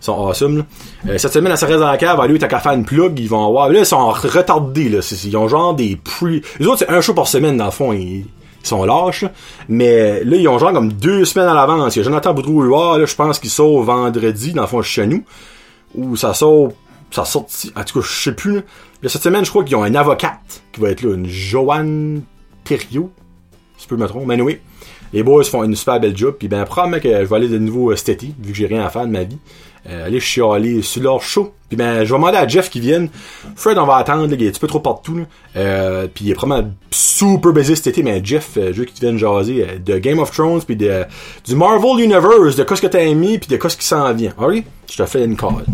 sont 0.04 0.12
awesome. 0.12 0.64
Euh, 1.08 1.18
cette 1.18 1.32
semaine, 1.32 1.52
à 1.52 1.54
reste 1.54 1.70
dans 1.70 1.90
la 1.90 1.96
cave, 1.96 2.20
à 2.20 2.26
lui, 2.26 2.38
t'as 2.38 2.46
qu'à 2.46 2.60
faire 2.60 2.72
une 2.72 2.84
plug, 2.84 3.18
ils 3.18 3.28
vont 3.28 3.46
avoir. 3.46 3.70
Là, 3.70 3.80
ils 3.80 3.86
sont 3.86 4.10
retardés, 4.10 4.88
là. 4.88 5.00
Ils 5.24 5.36
ont 5.36 5.48
genre 5.48 5.74
des 5.74 5.96
pre. 5.96 6.40
Les 6.58 6.66
autres, 6.66 6.80
c'est 6.80 6.90
un 6.90 7.00
show 7.00 7.14
par 7.14 7.26
semaine, 7.26 7.56
dans 7.56 7.64
le 7.66 7.70
fond. 7.70 7.92
Ils, 7.92 8.26
sont 8.62 8.84
lâches. 8.84 9.26
Mais 9.68 10.24
là, 10.24 10.36
ils 10.38 10.48
ont 10.48 10.58
genre 10.58 10.72
comme 10.72 10.90
deux 10.90 11.26
semaines 11.26 11.48
à 11.48 11.54
l'avance. 11.54 11.96
Il 11.96 11.98
y 11.98 12.00
a 12.00 12.04
Jonathan 12.04 12.32
boudreau 12.32 12.62
là, 12.96 13.04
je 13.04 13.14
pense 13.14 13.38
qu'il 13.38 13.50
sort 13.50 13.82
vendredi, 13.82 14.54
dans 14.54 14.62
le 14.62 14.68
fond, 14.68 14.80
chez 14.80 15.06
nous. 15.06 15.22
Ou 15.94 16.16
ça 16.16 16.32
sort. 16.32 16.72
Ça 17.10 17.26
sort. 17.26 17.46
En 17.76 17.84
tout 17.84 18.00
cas, 18.00 18.06
je 18.06 18.22
sais 18.22 18.32
plus. 18.32 18.54
Là. 18.54 18.60
Cette 19.08 19.22
semaine, 19.22 19.44
je 19.44 19.50
crois 19.50 19.64
qu'ils 19.64 19.76
ont 19.76 19.82
un 19.82 19.94
avocate 19.94 20.62
qui 20.72 20.80
va 20.80 20.90
être 20.90 21.02
là, 21.02 21.14
une 21.14 21.26
Joanne 21.26 22.22
Thériault. 22.64 23.10
Si 23.76 23.84
je 23.84 23.88
peux 23.88 23.96
me 23.96 24.06
tromper. 24.06 24.26
Mais 24.26 24.40
oui. 24.40 24.58
Les 25.12 25.22
boys 25.22 25.44
font 25.44 25.62
une 25.62 25.76
super 25.76 26.00
belle 26.00 26.16
job. 26.16 26.36
Puis 26.38 26.48
ben, 26.48 26.64
probablement 26.64 27.00
que 27.00 27.08
je 27.08 27.24
vais 27.24 27.36
aller 27.36 27.48
de 27.48 27.58
nouveau 27.58 27.92
euh, 27.92 27.96
cet 27.96 28.08
été, 28.10 28.34
vu 28.38 28.52
que 28.52 28.58
j'ai 28.58 28.66
rien 28.66 28.84
à 28.84 28.90
faire 28.90 29.06
de 29.06 29.12
ma 29.12 29.24
vie 29.24 29.38
euh, 29.88 30.06
aller 30.06 30.20
chialer 30.20 30.82
sur 30.82 31.02
leur 31.02 31.22
show. 31.22 31.52
Puis 31.68 31.76
ben, 31.76 32.04
je 32.04 32.12
vais 32.12 32.18
demander 32.18 32.36
à 32.36 32.46
Jeff 32.46 32.70
qui 32.70 32.80
vienne. 32.80 33.08
Fred, 33.56 33.78
on 33.78 33.86
va 33.86 33.96
attendre, 33.96 34.26
il 34.32 34.42
est 34.42 34.48
un 34.48 34.50
petit 34.50 34.60
peu 34.60 34.66
trop 34.66 34.80
partout. 34.80 35.18
Là. 35.18 35.24
Euh, 35.56 36.06
puis 36.12 36.26
il 36.26 36.30
est 36.30 36.34
vraiment 36.34 36.62
super 36.90 37.52
busy 37.52 37.76
cet 37.76 37.88
été, 37.88 38.02
mais 38.02 38.20
Jeff, 38.24 38.56
euh, 38.56 38.72
je 38.72 38.80
veux 38.80 38.84
qu'il 38.84 39.00
vienne 39.00 39.18
jaser 39.18 39.66
euh, 39.68 39.78
de 39.78 39.98
Game 39.98 40.18
of 40.18 40.30
Thrones, 40.30 40.62
puis 40.62 40.76
de, 40.76 41.04
du 41.46 41.56
Marvel 41.56 42.04
Universe, 42.04 42.56
de 42.56 42.64
quoi 42.64 42.76
ce 42.76 42.82
que 42.82 42.86
t'as 42.86 43.02
aimé, 43.02 43.38
puis 43.38 43.48
de 43.48 43.56
quoi 43.56 43.70
ce 43.70 43.76
qui 43.76 43.86
s'en 43.86 44.12
vient. 44.14 44.32
Alright? 44.38 44.66
Je 44.90 44.96
te 44.96 45.06
fais 45.06 45.24
une 45.24 45.36
call. 45.36 45.64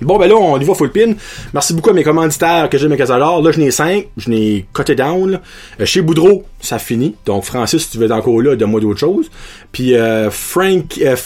Bon, 0.00 0.18
ben 0.18 0.26
là, 0.26 0.34
on 0.34 0.58
y 0.58 0.64
va 0.64 0.74
full 0.74 0.90
pin. 0.90 1.14
Merci 1.52 1.72
beaucoup 1.74 1.90
à 1.90 1.92
mes 1.92 2.02
commanditaires 2.02 2.68
que 2.68 2.78
j'ai 2.78 2.88
mes 2.88 2.96
casalors. 2.96 3.42
Là, 3.42 3.52
je 3.52 3.60
n'ai 3.60 3.70
5. 3.70 4.08
Je 4.16 4.30
n'ai 4.30 4.66
coté 4.72 4.94
down. 4.94 5.40
Euh, 5.80 5.84
chez 5.84 6.02
Boudreau, 6.02 6.44
ça 6.60 6.78
finit. 6.78 7.14
Donc, 7.26 7.44
Francis, 7.44 7.84
si 7.84 7.90
tu 7.90 7.98
veux 7.98 8.06
être 8.06 8.12
encore 8.12 8.40
là, 8.40 8.56
donne-moi 8.56 8.80
d'autres 8.80 9.00
choses. 9.00 9.30
Puis, 9.72 9.94
euh, 9.94 10.30
Frank... 10.30 10.98
Euh, 11.00 11.16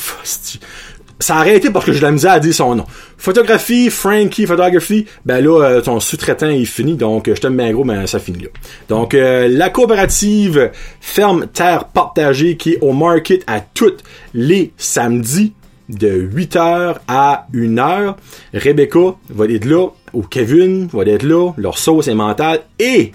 ça 1.20 1.36
a 1.36 1.40
arrêté 1.40 1.70
parce 1.70 1.84
que 1.84 1.92
je 1.92 2.00
la 2.00 2.12
misère 2.12 2.32
à 2.32 2.40
dire 2.40 2.54
son 2.54 2.76
nom. 2.76 2.84
Photographie, 3.16 3.90
Frankie 3.90 4.46
Photography, 4.46 5.06
ben 5.24 5.44
là, 5.44 5.62
euh, 5.62 5.80
ton 5.80 5.98
sous-traitant 5.98 6.48
est 6.48 6.64
fini, 6.64 6.94
donc 6.94 7.26
euh, 7.26 7.34
je 7.34 7.40
t'aime 7.40 7.56
bien 7.56 7.72
gros, 7.72 7.84
mais 7.84 8.06
ça 8.06 8.20
finit 8.20 8.44
là. 8.44 8.48
Donc, 8.88 9.14
euh, 9.14 9.48
la 9.48 9.70
coopérative 9.70 10.70
Ferme 11.00 11.46
Terre 11.52 11.86
Partagée 11.86 12.56
qui 12.56 12.74
est 12.74 12.78
au 12.80 12.92
market 12.92 13.42
à 13.46 13.60
tous 13.60 13.96
les 14.34 14.72
samedis 14.76 15.52
de 15.88 16.28
8h 16.28 16.96
à 17.08 17.46
1h. 17.52 18.14
Rebecca 18.54 19.16
va 19.30 19.44
être 19.46 19.64
là, 19.64 19.88
ou 20.12 20.22
Kevin 20.22 20.86
va 20.88 21.04
être 21.04 21.22
là, 21.22 21.52
leur 21.56 21.78
sauce 21.78 22.08
est 22.08 22.14
mentale, 22.14 22.60
et 22.78 23.12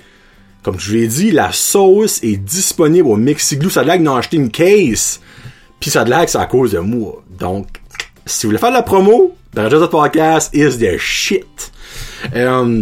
comme 0.64 0.80
je 0.80 0.94
l'ai 0.94 1.08
dit, 1.08 1.31
la 1.31 1.52
sauce 1.52 2.24
est 2.24 2.38
disponible 2.38 3.10
au 3.10 3.18
Mexiglou. 3.18 3.70
Ça 3.70 3.81
a 3.81 3.84
l'air 3.84 4.00
d'en 4.00 4.16
acheter 4.16 4.38
une 4.38 4.50
case. 4.50 5.20
Puis 5.82 5.89
ça 5.92 6.01
a 6.01 6.06
l'air 6.06 6.24
c'est 6.27 6.38
à 6.38 6.46
cause 6.46 6.72
de 6.72 6.80
moi. 6.80 7.22
Donc, 7.38 7.68
si 8.25 8.46
vous 8.46 8.51
voulez 8.51 8.60
faire 8.60 8.70
de 8.70 8.75
la 8.75 8.84
promo, 8.84 9.36
dans 9.53 9.68
le 9.68 9.88
podcast 9.88 10.56
is 10.56 10.77
the 10.77 10.98
shit. 10.98 11.72
Euh, 12.34 12.82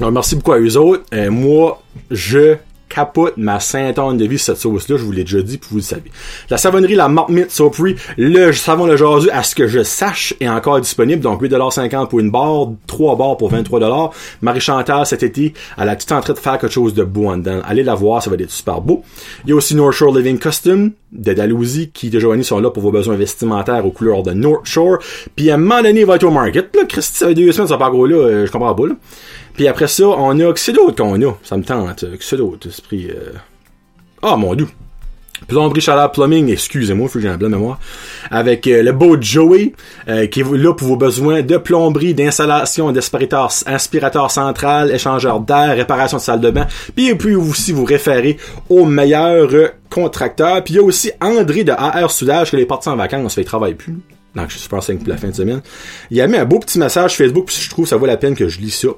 merci 0.00 0.36
beaucoup 0.36 0.52
à 0.52 0.58
eux 0.58 0.76
autres. 0.78 1.04
Euh, 1.12 1.30
moi, 1.30 1.82
je 2.10 2.56
capote 2.90 3.34
ma 3.38 3.60
Saint-Anne 3.60 4.18
de 4.18 4.26
vie 4.26 4.38
cette 4.38 4.58
sauce-là, 4.58 4.98
je 4.98 5.04
vous 5.04 5.12
l'ai 5.12 5.24
déjà 5.24 5.40
dit, 5.40 5.56
puis 5.56 5.68
vous 5.70 5.76
le 5.78 5.82
savez. 5.82 6.10
La 6.50 6.58
savonnerie, 6.58 6.96
la 6.96 7.08
Marmite 7.08 7.50
Sopree, 7.50 7.96
le 8.18 8.52
savon 8.52 8.86
le 8.86 9.00
à 9.32 9.42
ce 9.42 9.54
que 9.54 9.66
je 9.66 9.82
sache, 9.82 10.34
est 10.40 10.48
encore 10.48 10.80
disponible, 10.80 11.22
donc 11.22 11.42
8,50$ 11.42 12.08
pour 12.08 12.20
une 12.20 12.30
barre, 12.30 12.72
3 12.86 13.16
barres 13.16 13.36
pour 13.38 13.52
23$. 13.52 14.10
Marie-Chantal, 14.42 15.06
cet 15.06 15.22
été, 15.22 15.54
elle 15.78 15.88
a 15.88 15.96
tout 15.96 16.12
en 16.12 16.20
train 16.20 16.34
de 16.34 16.38
faire 16.38 16.58
quelque 16.58 16.72
chose 16.72 16.92
de 16.92 17.04
beau 17.04 17.28
en 17.28 17.38
dedans. 17.38 17.60
Allez 17.64 17.82
la 17.82 17.94
voir, 17.94 18.22
ça 18.22 18.28
va 18.28 18.36
être 18.36 18.50
super 18.50 18.80
beau. 18.80 19.02
Il 19.44 19.50
y 19.50 19.52
a 19.52 19.56
aussi 19.56 19.74
North 19.74 19.94
Shore 19.94 20.14
Living 20.14 20.38
Custom, 20.38 20.90
de 21.12 21.32
Dalhousie, 21.32 21.90
qui, 21.92 22.10
de 22.10 22.18
Joanie, 22.18 22.44
sont 22.44 22.60
là 22.60 22.70
pour 22.70 22.82
vos 22.82 22.92
besoins 22.92 23.16
vestimentaires 23.16 23.84
aux 23.86 23.90
couleurs 23.90 24.22
de 24.22 24.32
North 24.32 24.64
Shore. 24.66 24.98
Puis 25.36 25.50
à 25.50 25.54
un 25.54 25.58
moment 25.58 25.82
donné, 25.82 26.00
il 26.00 26.06
va 26.06 26.16
être 26.16 26.24
au 26.24 26.30
market. 26.30 26.74
Là, 26.74 26.82
Christy, 26.88 27.18
ça 27.18 27.28
fait 27.28 27.34
deux 27.34 27.52
semaines, 27.52 27.68
ça 27.68 27.78
pas 27.78 27.90
gros 27.90 28.06
là, 28.06 28.16
euh, 28.16 28.46
je 28.46 28.52
comprends 28.52 28.74
pas, 28.74 28.86
là. 28.86 28.94
Puis 29.54 29.68
après 29.68 29.88
ça, 29.88 30.04
on 30.06 30.38
a... 30.40 30.52
C'est 30.56 30.72
d'autres 30.72 31.02
qu'on 31.02 31.20
a. 31.22 31.36
Ça 31.42 31.56
me 31.56 31.64
tente. 31.64 32.04
C'est 32.20 32.36
d'autres, 32.36 32.68
esprit... 32.68 33.08
Euh... 33.10 33.32
Ah, 34.22 34.36
mon 34.36 34.54
dieu. 34.54 34.66
Plomberie 35.46 35.80
Chaleur 35.80 36.12
Plumbing, 36.12 36.50
excusez-moi, 36.50 37.08
faut 37.08 37.14
que 37.14 37.22
j'ai 37.22 37.28
un 37.28 37.36
blanc 37.36 37.48
mémoire, 37.48 37.80
avec 38.30 38.66
euh, 38.66 38.82
le 38.82 38.92
beau 38.92 39.16
Joey, 39.20 39.72
euh, 40.08 40.26
qui 40.26 40.40
est 40.40 40.52
là 40.52 40.74
pour 40.74 40.88
vos 40.88 40.96
besoins 40.96 41.42
de 41.42 41.56
plomberie, 41.56 42.14
d'installation, 42.14 42.92
d'aspirateur 42.92 43.50
aspirateur 43.66 44.30
central, 44.30 44.90
échangeur 44.90 45.40
d'air, 45.40 45.76
réparation 45.76 46.18
de 46.18 46.22
salle 46.22 46.40
de 46.40 46.50
bain, 46.50 46.66
puis 46.94 47.14
puis 47.14 47.34
aussi 47.34 47.72
vous 47.72 47.84
référer 47.84 48.36
au 48.68 48.84
meilleur 48.84 49.50
contracteur. 49.88 50.62
Puis 50.62 50.74
il 50.74 50.76
y 50.76 50.80
a 50.80 50.82
aussi 50.82 51.10
André 51.20 51.64
de 51.64 51.72
AR 51.72 52.10
Soudage, 52.10 52.50
qui 52.50 52.56
est 52.56 52.66
parti 52.66 52.88
en 52.88 52.96
vacances, 52.96 53.34
fait 53.34 53.42
il 53.42 53.46
travaille 53.46 53.74
plus. 53.74 53.98
Donc 54.34 54.46
je 54.48 54.58
suis 54.58 54.60
super 54.60 54.80
pour 54.80 55.08
la 55.08 55.16
fin 55.16 55.28
de 55.28 55.34
semaine. 55.34 55.62
Il 56.10 56.20
a 56.20 56.26
mis 56.26 56.36
un 56.36 56.44
beau 56.44 56.60
petit 56.60 56.78
message 56.78 57.16
Facebook, 57.16 57.46
puis 57.46 57.56
je 57.58 57.70
trouve 57.70 57.86
que 57.86 57.88
ça 57.88 57.96
vaut 57.96 58.06
la 58.06 58.16
peine 58.16 58.36
que 58.36 58.48
je 58.48 58.60
lis 58.60 58.70
ça. 58.70 58.88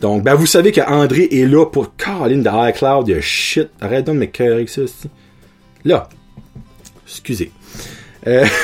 Donc, 0.00 0.22
ben, 0.22 0.34
vous 0.34 0.46
savez 0.46 0.72
qu'André 0.72 1.28
est 1.30 1.46
là 1.46 1.66
pour 1.66 1.94
Caroline 1.96 2.42
de 2.42 2.70
iCloud. 2.70 3.20
Shit. 3.20 3.68
Arrête 3.80 4.06
de 4.06 4.12
me 4.12 4.26
avec 4.52 4.68
ça 4.68 4.82
aussi. 4.82 5.08
Là. 5.84 6.08
Excusez. 7.06 7.52
Euh... 8.26 8.46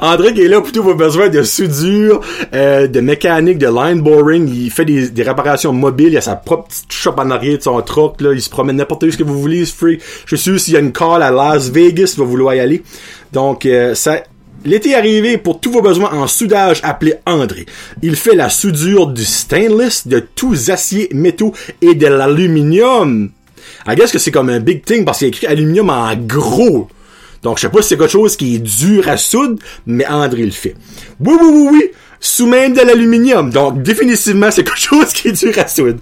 André 0.00 0.34
qui 0.34 0.42
est 0.42 0.48
là 0.48 0.60
pour 0.60 0.72
tous 0.72 0.82
vos 0.82 0.94
besoins 0.94 1.28
de 1.28 1.42
soudure, 1.42 2.20
euh, 2.54 2.86
de 2.86 3.00
mécanique, 3.00 3.58
de 3.58 3.66
line 3.66 4.00
boring. 4.00 4.48
Il 4.48 4.70
fait 4.70 4.84
des, 4.84 5.22
réparations 5.22 5.72
mobiles. 5.72 6.12
Il 6.12 6.16
a 6.16 6.20
sa 6.20 6.36
propre 6.36 6.68
petite 6.68 6.90
shop 6.92 7.14
en 7.18 7.30
arrière 7.30 7.58
de 7.58 7.62
son 7.62 7.80
truck. 7.82 8.20
Là. 8.20 8.32
Il 8.32 8.42
se 8.42 8.50
promène 8.50 8.76
n'importe 8.76 9.04
où 9.04 9.10
ce 9.10 9.16
que 9.16 9.22
vous 9.22 9.38
voulez. 9.38 9.64
Free. 9.66 9.98
Je 10.26 10.36
suis 10.36 10.50
sûr 10.50 10.60
s'il 10.60 10.74
y 10.74 10.76
a 10.76 10.80
une 10.80 10.92
call 10.92 11.22
à 11.22 11.30
Las 11.30 11.70
Vegas, 11.70 12.14
il 12.16 12.20
va 12.20 12.24
vouloir 12.24 12.54
y 12.54 12.60
aller. 12.60 12.82
Donc, 13.32 13.66
euh, 13.66 13.94
ça, 13.94 14.22
L'été 14.64 14.90
est 14.90 14.94
arrivé 14.94 15.38
pour 15.38 15.58
tous 15.58 15.72
vos 15.72 15.80
besoins 15.80 16.12
en 16.12 16.26
soudage, 16.26 16.80
appelez 16.82 17.14
André. 17.24 17.64
Il 18.02 18.14
fait 18.14 18.34
la 18.34 18.50
soudure 18.50 19.06
du 19.06 19.24
stainless, 19.24 20.06
de 20.06 20.18
tous 20.18 20.68
aciers, 20.68 21.08
métaux 21.12 21.54
et 21.80 21.94
de 21.94 22.06
l'aluminium. 22.06 23.30
I 23.88 23.94
guess 23.96 24.12
que 24.12 24.18
c'est 24.18 24.30
comme 24.30 24.50
un 24.50 24.60
big 24.60 24.84
thing 24.84 25.06
parce 25.06 25.18
qu'il 25.18 25.28
y 25.28 25.30
a 25.30 25.32
écrit 25.34 25.46
aluminium 25.46 25.88
en 25.88 26.14
gros. 26.14 26.88
Donc, 27.42 27.56
je 27.56 27.62
sais 27.62 27.68
pas 27.70 27.80
si 27.80 27.88
c'est 27.88 27.96
quelque 27.96 28.12
chose 28.12 28.36
qui 28.36 28.56
est 28.56 28.58
dur 28.58 29.08
à 29.08 29.16
soudre, 29.16 29.56
mais 29.86 30.06
André 30.06 30.44
le 30.44 30.50
fait. 30.50 30.74
Oui, 31.20 31.36
oui, 31.40 31.48
oui, 31.50 31.68
oui 31.72 31.90
sous 32.20 32.46
même 32.46 32.74
de 32.74 32.82
l'aluminium. 32.82 33.50
Donc, 33.50 33.82
définitivement, 33.82 34.50
c'est 34.50 34.62
quelque 34.62 34.78
chose 34.78 35.12
qui 35.12 35.28
est 35.28 35.32
dur 35.32 35.58
à 35.58 35.66
soudre. 35.66 35.98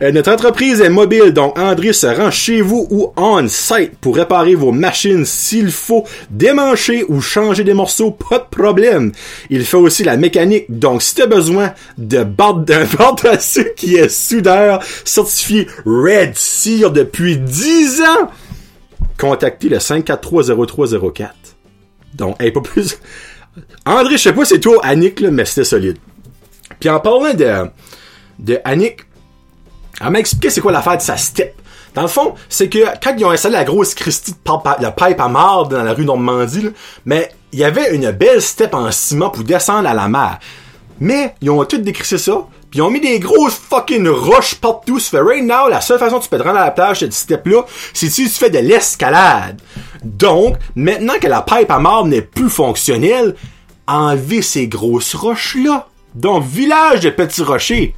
Euh, 0.00 0.10
notre 0.10 0.32
entreprise 0.32 0.80
est 0.80 0.88
mobile, 0.88 1.32
donc 1.32 1.58
André 1.58 1.92
se 1.92 2.06
rend 2.06 2.30
chez 2.30 2.62
vous 2.62 2.88
ou 2.90 3.12
on-site 3.16 3.92
pour 4.00 4.16
réparer 4.16 4.54
vos 4.54 4.72
machines 4.72 5.26
s'il 5.26 5.70
faut 5.70 6.04
démancher 6.30 7.04
ou 7.08 7.20
changer 7.20 7.62
des 7.62 7.74
morceaux, 7.74 8.10
pas 8.10 8.38
de 8.38 8.44
problème. 8.50 9.12
Il 9.50 9.64
fait 9.64 9.76
aussi 9.76 10.02
la 10.02 10.16
mécanique, 10.16 10.64
donc 10.70 11.02
si 11.02 11.14
tu 11.14 11.22
as 11.22 11.26
besoin 11.26 11.74
de 11.98 12.20
d'un 12.20 12.84
bord 12.98 13.16
qui 13.76 13.96
est 13.96 14.08
soudeur 14.08 14.82
certifié 15.04 15.66
Red 15.84 16.32
Seal 16.34 16.92
depuis 16.92 17.36
10 17.36 18.00
ans, 18.02 18.30
contactez 19.18 19.68
le 19.68 19.76
5430304. 19.76 21.28
Donc, 22.14 22.40
hey, 22.40 22.50
pas 22.50 22.60
plus... 22.60 22.98
André, 23.86 24.16
je 24.16 24.22
sais 24.22 24.32
pas 24.32 24.44
c'est 24.44 24.60
toi 24.60 24.80
Annick, 24.84 25.20
là, 25.20 25.30
mais 25.30 25.44
c'était 25.44 25.64
solide. 25.64 25.98
Puis 26.78 26.88
en 26.88 27.00
parlant 27.00 27.34
de, 27.34 27.70
de 28.38 28.60
Annick, 28.64 29.00
elle 30.00 30.10
m'a 30.10 30.20
expliqué 30.20 30.50
c'est 30.50 30.60
quoi 30.60 30.72
l'affaire 30.72 30.96
de 30.96 31.02
sa 31.02 31.16
step. 31.16 31.54
Dans 31.94 32.02
le 32.02 32.08
fond, 32.08 32.34
c'est 32.48 32.68
que 32.68 32.78
quand 33.02 33.14
ils 33.18 33.24
ont 33.24 33.30
installé 33.30 33.54
la 33.54 33.64
grosse 33.64 33.94
Christie 33.94 34.32
de 34.32 34.36
pipe, 34.36 34.96
pipe 34.96 35.20
à 35.20 35.28
marde 35.28 35.72
dans 35.72 35.82
la 35.82 35.92
rue 35.92 36.04
Normandie, 36.04 36.70
mais 37.04 37.30
il 37.52 37.58
y 37.58 37.64
avait 37.64 37.94
une 37.94 38.12
belle 38.12 38.40
step 38.40 38.74
en 38.74 38.90
ciment 38.92 39.30
pour 39.30 39.42
descendre 39.42 39.88
à 39.88 39.94
la 39.94 40.08
mer. 40.08 40.38
Mais 41.00 41.34
ils 41.40 41.50
ont 41.50 41.64
tout 41.64 41.78
décrissé 41.78 42.18
ça, 42.18 42.46
puis 42.70 42.78
ils 42.78 42.82
ont 42.82 42.90
mis 42.90 43.00
des 43.00 43.18
grosses 43.18 43.54
fucking 43.54 44.06
roches 44.08 44.54
partout. 44.54 45.00
Ça 45.00 45.10
fait 45.10 45.20
right 45.20 45.44
now, 45.44 45.68
la 45.68 45.80
seule 45.80 45.98
façon 45.98 46.20
tu 46.20 46.28
peux 46.28 46.38
te 46.38 46.42
rendre 46.42 46.58
à 46.58 46.66
la 46.66 46.70
plage 46.70 47.00
cette 47.00 47.12
step-là, 47.12 47.64
c'est 47.92 48.08
si 48.08 48.24
tu 48.24 48.30
fais 48.30 48.50
de 48.50 48.58
l'escalade. 48.58 49.60
Donc, 50.04 50.56
maintenant 50.74 51.18
que 51.20 51.26
la 51.26 51.42
pipe 51.42 51.70
à 51.70 51.78
marbre 51.78 52.08
n'est 52.08 52.22
plus 52.22 52.50
fonctionnelle, 52.50 53.34
enlevez 53.86 54.42
ces 54.42 54.66
grosses 54.68 55.14
roches-là. 55.14 55.88
Donc, 56.14 56.44
village 56.44 57.00
de 57.00 57.10
petits 57.10 57.42
rochers. 57.42 57.94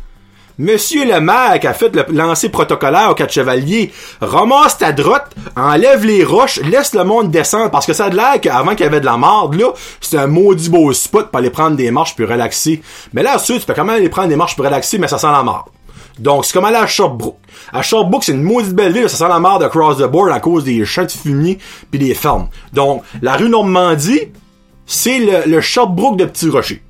Monsieur 0.59 1.07
le 1.07 1.19
maire 1.19 1.59
a 1.63 1.73
fait 1.73 1.97
le 1.97 2.05
lancer 2.13 2.51
protocolaire 2.51 3.11
au 3.11 3.15
quatre 3.15 3.33
chevaliers, 3.33 3.91
ramasse 4.21 4.77
ta 4.77 4.93
droite, 4.93 5.35
enlève 5.57 6.05
les 6.05 6.25
roches, 6.25 6.61
laisse 6.61 6.95
le 6.95 7.05
monde 7.05 7.31
descendre, 7.31 7.71
parce 7.71 7.87
que 7.87 7.95
ça 7.95 8.07
a 8.07 8.11
de 8.11 8.17
l'air 8.17 8.39
qu'avant 8.41 8.73
qu'il 8.73 8.85
y 8.85 8.89
avait 8.89 9.01
de 9.01 9.07
la 9.07 9.17
marde, 9.17 9.55
là, 9.55 9.73
c'était 10.01 10.19
un 10.19 10.27
maudit 10.27 10.69
beau 10.69 10.93
spot 10.93 11.31
pour 11.31 11.39
aller 11.39 11.49
prendre 11.49 11.77
des 11.77 11.91
marches 11.91 12.15
puis 12.15 12.27
relaxer. 12.27 12.83
Mais 13.15 13.23
là, 13.23 13.37
ensuite, 13.37 13.61
tu 13.61 13.67
peux 13.67 13.73
quand 13.73 13.85
même 13.85 13.97
aller 13.97 14.11
prendre 14.11 14.29
des 14.29 14.37
marches 14.37 14.55
pour 14.55 14.67
relaxer, 14.67 14.99
mais 14.99 15.09
ça 15.09 15.17
sent 15.17 15.27
la 15.33 15.43
marde. 15.43 15.69
Donc, 16.23 16.45
c'est 16.45 16.53
comme 16.53 16.65
aller 16.65 16.77
à 16.77 16.87
Sherbrooke. 16.87 17.39
À 17.73 17.83
Sherbrooke, 17.83 18.23
c'est 18.23 18.33
une 18.33 18.43
maudite 18.43 18.75
belle 18.75 18.93
ville, 18.93 19.11
ça 19.11 19.17
sent 19.17 19.29
la 19.29 19.41
marde 19.41 19.65
across 19.65 19.99
the 19.99 20.05
board 20.05 20.31
à 20.31 20.39
cause 20.39 20.63
des 20.63 20.85
champs 20.85 21.05
de 21.05 21.11
fumier 21.11 21.59
puis 21.91 21.99
des 21.99 22.15
fermes. 22.15 22.49
Donc, 22.73 23.03
la 23.21 23.37
rue 23.37 23.49
Normandie, 23.49 24.21
c'est 24.87 25.19
le, 25.19 25.51
le 25.51 26.17
de 26.17 26.25
Petit 26.25 26.49
Rocher. 26.49 26.83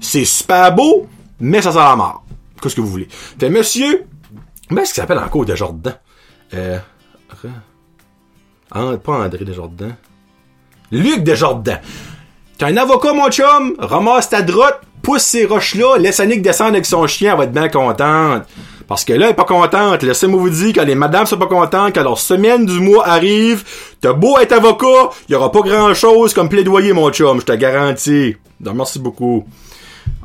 C'est 0.00 0.24
super 0.24 0.74
beau, 0.74 1.06
mais 1.38 1.62
ça 1.62 1.70
sent 1.70 1.78
la 1.78 1.94
marde. 1.94 2.18
Qu'est-ce 2.60 2.74
que 2.74 2.80
vous 2.80 2.88
voulez? 2.88 3.08
T'es 3.38 3.48
monsieur, 3.48 4.06
comment 4.68 4.82
est-ce 4.82 4.92
qu'il 4.92 5.00
s'appelle 5.00 5.18
encore 5.18 5.44
Desjardins? 5.44 5.94
Euh, 6.52 6.78
ah, 8.72 8.96
pas 9.02 9.24
André 9.24 9.44
Desjardins. 9.44 9.96
Luc 10.90 11.22
Desjardins. 11.22 11.78
T'es 12.58 12.64
un 12.64 12.76
avocat, 12.76 13.12
mon 13.12 13.30
chum, 13.30 13.76
ramasse 13.78 14.30
ta 14.30 14.42
droite, 14.42 14.80
pousse 15.00 15.22
ces 15.22 15.46
roches-là, 15.46 15.96
laisse 15.98 16.18
Annick 16.18 16.42
descendre 16.42 16.72
avec 16.72 16.86
son 16.86 17.06
chien, 17.06 17.32
elle 17.32 17.38
va 17.38 17.44
être 17.44 17.52
bien 17.52 17.68
contente. 17.68 18.42
Parce 18.90 19.04
que 19.04 19.12
là, 19.12 19.26
elle 19.26 19.30
est 19.30 19.34
pas 19.34 19.44
contente. 19.44 20.02
Laissez-moi 20.02 20.40
vous 20.40 20.50
dire 20.50 20.72
que 20.72 20.80
les 20.80 20.96
madames 20.96 21.24
sont 21.24 21.38
pas 21.38 21.46
contentes, 21.46 21.92
que 21.92 22.00
leur 22.00 22.18
semaine 22.18 22.66
du 22.66 22.80
mois 22.80 23.06
arrive. 23.06 23.62
T'as 24.00 24.12
beau 24.12 24.36
être 24.40 24.50
avocat, 24.50 25.10
il 25.28 25.32
y 25.32 25.34
aura 25.36 25.52
pas 25.52 25.60
grand-chose 25.60 26.34
comme 26.34 26.48
plaidoyer, 26.48 26.92
mon 26.92 27.08
chum, 27.12 27.38
je 27.38 27.44
te 27.44 27.52
garantis. 27.52 28.34
Donc, 28.58 28.74
merci 28.74 28.98
beaucoup. 28.98 29.46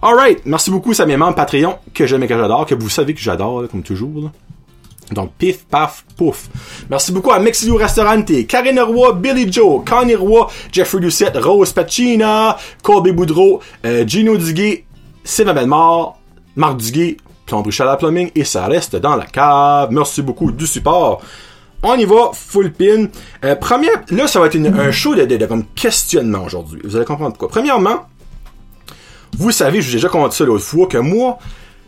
Alright, 0.01 0.41
merci 0.45 0.71
beaucoup, 0.71 0.95
ça 0.95 1.05
mes 1.05 1.15
membres 1.15 1.35
Patreon, 1.35 1.75
que 1.93 2.07
j'aime 2.07 2.23
et 2.23 2.27
que 2.27 2.35
j'adore, 2.35 2.65
que 2.65 2.73
vous 2.73 2.89
savez 2.89 3.13
que 3.13 3.19
j'adore, 3.21 3.65
comme 3.69 3.83
toujours. 3.83 4.31
Donc, 5.11 5.33
pif, 5.37 5.63
paf, 5.65 6.03
pouf. 6.17 6.49
Merci 6.89 7.11
beaucoup 7.11 7.33
à 7.33 7.37
Mexilio 7.37 7.75
Restaurante, 7.75 8.47
Karine 8.47 8.79
Roy, 8.79 9.13
Billy 9.13 9.53
Joe, 9.53 9.83
Connie 9.85 10.15
Roy, 10.15 10.47
Jeffrey 10.71 11.01
Lucette, 11.01 11.37
Rose 11.37 11.71
Pacina, 11.71 12.57
Colby 12.81 13.11
Boudreau, 13.11 13.61
euh, 13.85 14.07
Gino 14.07 14.35
Duguay, 14.37 14.85
Sylvain 15.23 15.53
Belmort, 15.53 16.17
Marc 16.55 16.77
Duguay, 16.77 17.17
Plomberie 17.45 17.75
la 17.79 17.97
Plumbing, 17.97 18.31
et 18.35 18.43
ça 18.43 18.65
reste 18.65 18.95
dans 18.95 19.15
la 19.15 19.25
cave. 19.25 19.89
Merci 19.91 20.21
beaucoup 20.21 20.51
du 20.51 20.65
support. 20.65 21.21
On 21.83 21.95
y 21.95 22.05
va, 22.05 22.31
full 22.33 22.71
pin. 22.71 23.07
Euh, 23.43 23.55
là, 24.11 24.27
ça 24.27 24.39
va 24.39 24.47
être 24.47 24.55
un 24.55 24.91
show 24.91 25.13
de, 25.13 25.45
comme 25.45 25.65
questionnement 25.75 26.43
aujourd'hui. 26.43 26.81
Vous 26.83 26.95
allez 26.95 27.05
comprendre 27.05 27.33
pourquoi. 27.33 27.49
Premièrement, 27.49 28.07
vous 29.37 29.51
savez, 29.51 29.81
je 29.81 29.87
vous 29.87 29.93
ai 29.93 29.97
déjà 29.97 30.09
compté 30.09 30.35
ça 30.35 30.45
l'autre 30.45 30.63
fois, 30.63 30.87
que 30.87 30.97
moi, 30.97 31.37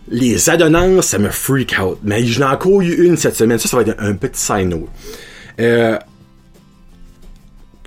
les 0.09 0.49
adonnances, 0.49 1.07
ça 1.07 1.17
me 1.17 1.29
freak 1.29 1.75
out. 1.81 1.97
Mais 2.03 2.25
je 2.25 2.39
n'ai 2.39 2.45
encore 2.45 2.81
eu 2.81 3.05
une 3.05 3.17
cette 3.17 3.35
semaine. 3.35 3.57
Ça, 3.57 3.67
ça 3.67 3.77
va 3.77 3.83
être 3.83 3.95
un, 3.99 4.13
petit 4.13 4.39
side. 4.39 4.73
Euh, 5.59 5.97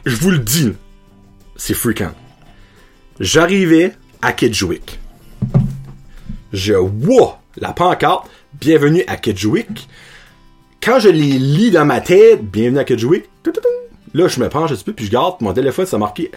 je 0.05 0.17
vous 0.17 0.31
le 0.31 0.39
dis, 0.39 0.73
c'est 1.57 1.75
freakant. 1.75 2.13
J'arrivais 3.21 3.95
à 4.23 4.33
Kedgewick. 4.33 5.00
Je 6.53 6.75
vois 6.75 7.41
la 7.57 7.73
pancarte 7.73 8.29
Bienvenue 8.55 9.05
à 9.07 9.17
Kedgewick. 9.17 9.89
Quand 10.83 10.99
je 10.99 11.09
les 11.09 11.39
lis 11.39 11.71
dans 11.71 11.85
ma 11.85 12.01
tête, 12.01 12.43
Bienvenue 12.43 12.81
à 12.81 12.85
Kedgewick, 12.85 13.25
là 14.15 14.27
je 14.27 14.41
me 14.41 14.49
penche 14.49 14.73
un 14.73 14.75
petit 14.75 14.85
peu 14.85 14.93
puis 14.93 15.07
je 15.07 15.11
garde 15.13 15.37
mon 15.41 15.53
téléphone, 15.53 15.87
ça 15.87 15.99
marqué 15.99 16.33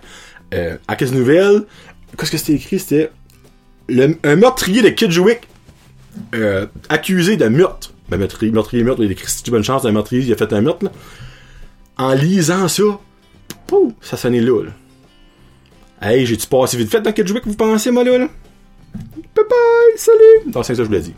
euh, 0.54 0.78
à 0.88 0.96
nouvelle 1.06 1.64
Qu'est-ce 2.18 2.32
que 2.32 2.38
c'était 2.38 2.54
écrit? 2.54 2.78
C'était 2.78 3.10
un 4.24 4.36
meurtrier 4.36 4.84
de 4.84 4.90
Kidgewick 4.90 5.48
euh, 6.36 6.68
accusé 6.90 7.38
de 7.38 7.48
meurtre. 7.48 7.92
Ben, 8.10 8.18
meurtrier, 8.18 8.52
meurtrier, 8.52 8.84
meurtre, 8.84 9.04
il 9.04 9.12
écrit 9.12 9.28
si 9.28 9.42
tu 9.42 9.50
bonne 9.50 9.64
chance, 9.64 9.86
un 9.86 9.92
meurtrier, 9.92 10.22
il 10.22 10.32
a 10.32 10.36
fait 10.36 10.54
un 10.54 10.62
meurtre. 10.62 10.86
En 11.98 12.14
lisant 12.14 12.68
ça, 12.68 12.84
pouf, 13.66 13.94
ça 14.02 14.16
sonnait 14.16 14.42
là. 14.42 14.62
Hey, 16.02 16.28
j'ai-tu 16.28 16.46
passé 16.46 16.78
vite 16.78 16.92
fait 16.92 17.02
dans 17.02 17.12
Kidgewick, 17.12 17.48
vous 17.48 17.56
pensez, 17.56 17.90
moi, 17.90 18.04
là? 18.04 18.20
là? 18.20 18.28
Bye 18.94 19.46
bye, 19.50 19.98
salut! 19.98 20.52
Donc, 20.52 20.66
c'est 20.66 20.76
ça 20.76 20.84
je 20.84 20.88
voulais 20.88 21.02
dire. 21.02 21.14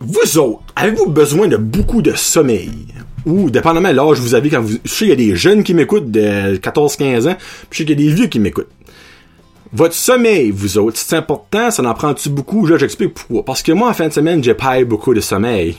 Vous 0.00 0.38
autres, 0.38 0.62
avez-vous 0.74 1.10
besoin 1.10 1.46
de 1.46 1.56
beaucoup 1.56 2.02
de 2.02 2.12
sommeil? 2.12 2.70
Ou, 3.24 3.50
dépendamment 3.50 3.90
de 3.90 3.94
l'âge 3.94 4.18
vous 4.18 4.34
avez 4.34 4.50
quand 4.50 4.60
vous... 4.60 4.78
Je 4.84 4.90
sais 4.90 5.04
qu'il 5.04 5.08
y 5.08 5.12
a 5.12 5.16
des 5.16 5.36
jeunes 5.36 5.62
qui 5.62 5.74
m'écoutent 5.74 6.10
de 6.10 6.56
14-15 6.56 7.30
ans, 7.30 7.36
puis 7.70 7.70
je 7.70 7.78
sais 7.78 7.84
qu'il 7.84 8.00
y 8.00 8.04
a 8.04 8.08
des 8.08 8.14
vieux 8.14 8.26
qui 8.26 8.40
m'écoutent. 8.40 8.70
Votre 9.72 9.94
sommeil, 9.94 10.50
vous 10.50 10.76
autres, 10.76 10.98
c'est 10.98 11.16
important, 11.16 11.70
ça 11.70 11.82
en 11.82 11.94
prend-tu 11.94 12.28
beaucoup? 12.28 12.66
Là, 12.66 12.76
j'explique 12.76 13.14
pourquoi. 13.14 13.44
Parce 13.44 13.62
que 13.62 13.72
moi, 13.72 13.88
en 13.88 13.94
fin 13.94 14.08
de 14.08 14.12
semaine, 14.12 14.42
j'ai 14.42 14.54
pas 14.54 14.84
beaucoup 14.84 15.14
de 15.14 15.20
sommeil. 15.20 15.76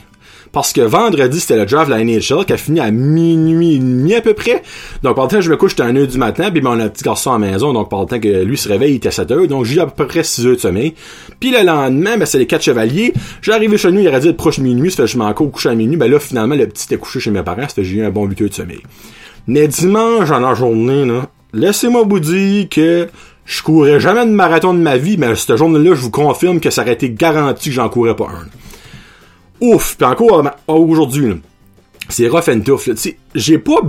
Parce 0.52 0.74
que 0.74 0.82
vendredi, 0.82 1.40
c'était 1.40 1.58
le 1.58 1.66
draft 1.66 1.90
de 1.90 1.96
la 1.96 2.04
NHL 2.04 2.46
qui 2.46 2.54
a 2.54 2.58
fini 2.58 2.80
à 2.80 2.92
minuit 2.92 3.76
et 3.76 3.80
demi 3.80 4.14
à 4.14 4.22
peu 4.22 4.34
près. 4.34 4.62
Donc, 5.02 5.16
par 5.16 5.26
le 5.26 5.32
temps 5.32 5.42
je 5.42 5.50
me 5.50 5.58
couche, 5.58 5.72
j'étais 5.72 5.84
à 5.84 5.92
1h 5.92 6.08
du 6.08 6.18
matin, 6.18 6.52
puis 6.52 6.62
mon 6.62 6.78
petit 6.90 7.04
garçon 7.04 7.32
à 7.32 7.40
la 7.40 7.52
maison, 7.52 7.74
donc 7.74 7.90
par 7.90 8.02
le 8.02 8.06
temps 8.06 8.20
que 8.20 8.44
lui 8.44 8.58
se 8.58 8.68
réveille, 8.68 8.94
il 8.94 8.96
était 8.98 9.10
à 9.10 9.12
7 9.12 9.30
h 9.30 9.48
donc 9.48 9.66
j'ai 9.66 9.80
à 9.80 9.88
peu 9.88 10.06
près 10.06 10.24
6 10.24 10.48
heures 10.48 10.56
de 10.56 10.60
sommeil. 10.60 10.94
Puis 11.40 11.52
le 11.52 11.64
lendemain, 11.64 12.18
ben, 12.18 12.26
c'est 12.26 12.38
les 12.38 12.48
quatre 12.48 12.64
chevaliers. 12.64 13.14
J'arrivais 13.42 13.78
chez 13.78 13.92
nous, 13.92 14.00
il 14.00 14.08
aurait 14.08 14.20
dit 14.20 14.34
proche 14.34 14.60
minuit, 14.60 14.92
ça 14.92 14.98
fait 14.98 15.04
que 15.04 15.10
je 15.10 15.18
m'en 15.18 15.34
couché 15.34 15.70
à 15.70 15.76
minuit, 15.76 15.98
ben 15.98 16.10
là, 16.10 16.20
finalement, 16.20 16.56
le 16.56 16.68
petit 16.68 16.86
était 16.86 16.98
couché 16.98 17.20
chez 17.20 17.32
mes 17.32 17.44
parents, 17.44 17.62
ça 17.62 17.70
fait 17.70 17.82
que 17.82 17.88
j'ai 17.88 17.98
eu 17.98 18.06
un 18.06 18.10
bon 18.10 18.26
8 18.26 18.42
heures 18.42 18.50
de 18.50 18.54
sommeil. 18.54 18.82
Mais 19.48 19.68
dimanche, 19.68 20.32
en 20.32 20.40
la 20.40 20.54
journée, 20.54 21.06
là, 21.06 21.28
laissez-moi 21.54 22.04
vous 22.08 22.20
dire 22.20 22.70
que 22.70 23.08
je 23.46 23.62
courais 23.62 24.00
jamais 24.00 24.26
de 24.26 24.32
marathon 24.32 24.74
de 24.74 24.80
ma 24.80 24.98
vie, 24.98 25.18
mais 25.18 25.36
cette 25.36 25.58
journée-là, 25.58 25.96
je 25.96 26.02
vous 26.02 26.12
confirme 26.12 26.60
que 26.60 26.70
ça 26.70 26.82
aurait 26.82 26.94
été 26.94 27.10
garanti 27.10 27.70
que 27.70 27.76
j'en 27.76 27.90
courais 27.90 28.16
pas 28.16 28.26
un 28.26 28.63
ouf. 29.64 29.96
Puis 29.98 30.06
encore 30.06 30.44
aujourd'hui, 30.68 31.42
c'est 32.10 32.28
rough 32.28 32.50
and 32.50 32.62
tough. 32.62 32.90
J'ai 33.34 33.58
pas. 33.58 33.82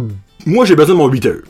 Moi, 0.46 0.64
j'ai 0.64 0.76
besoin 0.76 0.94
de 0.94 0.98
mon 0.98 1.08
8 1.08 1.26
heures. 1.26 1.42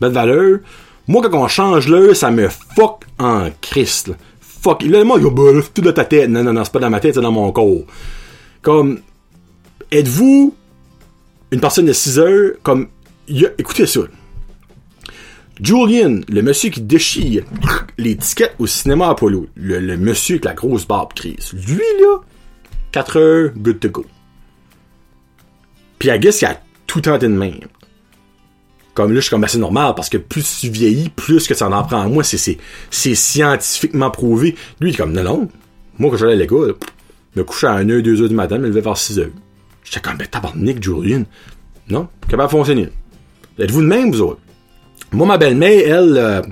Belle 0.00 0.12
valeur. 0.12 0.58
Moi, 1.06 1.22
quand 1.22 1.42
on 1.42 1.48
change 1.48 1.88
l'heure, 1.88 2.14
ça 2.16 2.30
me 2.30 2.48
fuck 2.48 3.04
en 3.18 3.50
Christ. 3.60 4.12
Fuck. 4.40 4.82
Là, 4.82 5.04
moi, 5.04 5.18
il 5.20 5.28
bah, 5.30 5.42
tout 5.72 5.82
dans 5.82 5.92
ta 5.92 6.04
tête. 6.04 6.28
Non, 6.28 6.42
non, 6.42 6.52
non, 6.52 6.64
c'est 6.64 6.72
pas 6.72 6.78
dans 6.78 6.90
ma 6.90 7.00
tête, 7.00 7.14
c'est 7.14 7.20
dans 7.20 7.32
mon 7.32 7.50
corps. 7.52 7.84
Comme. 8.62 9.00
Êtes-vous 9.90 10.54
une 11.50 11.60
personne 11.60 11.86
de 11.86 11.92
6 11.92 12.18
heures? 12.18 12.52
Comme. 12.62 12.88
écoutez 13.58 13.86
ça. 13.86 14.00
Julian, 15.62 16.20
le 16.28 16.40
monsieur 16.40 16.70
qui 16.70 16.80
déchire 16.80 17.44
les 17.98 18.16
tickets 18.16 18.54
au 18.58 18.66
cinéma 18.66 19.10
Apollo, 19.10 19.46
le 19.56 19.96
monsieur 19.96 20.36
avec 20.36 20.46
la 20.46 20.54
grosse 20.54 20.86
barbe 20.86 21.12
crise, 21.12 21.52
lui 21.52 21.82
là, 22.00 22.20
4 22.92 23.16
heures, 23.16 23.50
good 23.56 23.80
to 23.80 23.88
go. 23.88 24.04
Puis 25.98 26.08
I 26.10 26.18
guess 26.18 26.38
qu'il 26.38 26.48
a 26.48 26.60
tout 26.86 27.00
tenté 27.00 27.28
de 27.28 27.32
même. 27.32 27.60
Comme 28.94 29.12
là, 29.12 29.16
je 29.16 29.20
suis 29.20 29.30
comme 29.30 29.44
assez 29.44 29.58
normal 29.58 29.94
parce 29.94 30.08
que 30.08 30.18
plus 30.18 30.60
tu 30.60 30.68
vieillis, 30.68 31.10
plus 31.10 31.46
que 31.46 31.54
ça 31.54 31.68
en 31.68 31.82
prend 31.84 32.00
à 32.00 32.08
moi. 32.08 32.24
C'est, 32.24 32.58
c'est, 32.90 33.14
scientifiquement 33.14 34.10
prouvé. 34.10 34.56
Lui, 34.80 34.90
il 34.90 34.94
est 34.94 34.96
comme, 34.96 35.12
non, 35.12 35.22
non. 35.22 35.48
Moi, 35.98 36.10
quand 36.10 36.16
j'allais 36.16 36.32
à 36.32 36.36
l'école, 36.36 36.74
me 37.36 37.44
coucher 37.44 37.68
à 37.68 37.82
1h, 37.82 38.02
2h 38.02 38.28
du 38.28 38.34
matin, 38.34 38.58
me 38.58 38.66
lever 38.66 38.80
vers 38.80 38.94
6h. 38.94 39.28
J'étais 39.84 40.00
comme, 40.00 40.16
ben, 40.16 40.26
tabarnak, 40.26 40.82
Julian. 40.82 41.22
Non, 41.88 42.08
capable 42.28 42.48
de 42.48 42.50
fonctionner. 42.50 42.88
Êtes-vous 43.58 43.82
de 43.82 43.86
même, 43.86 44.10
vous 44.10 44.22
autres? 44.22 44.40
Moi, 45.12 45.26
ma 45.26 45.38
belle-mère, 45.38 45.82
elle, 45.84 46.16
euh, 46.16 46.42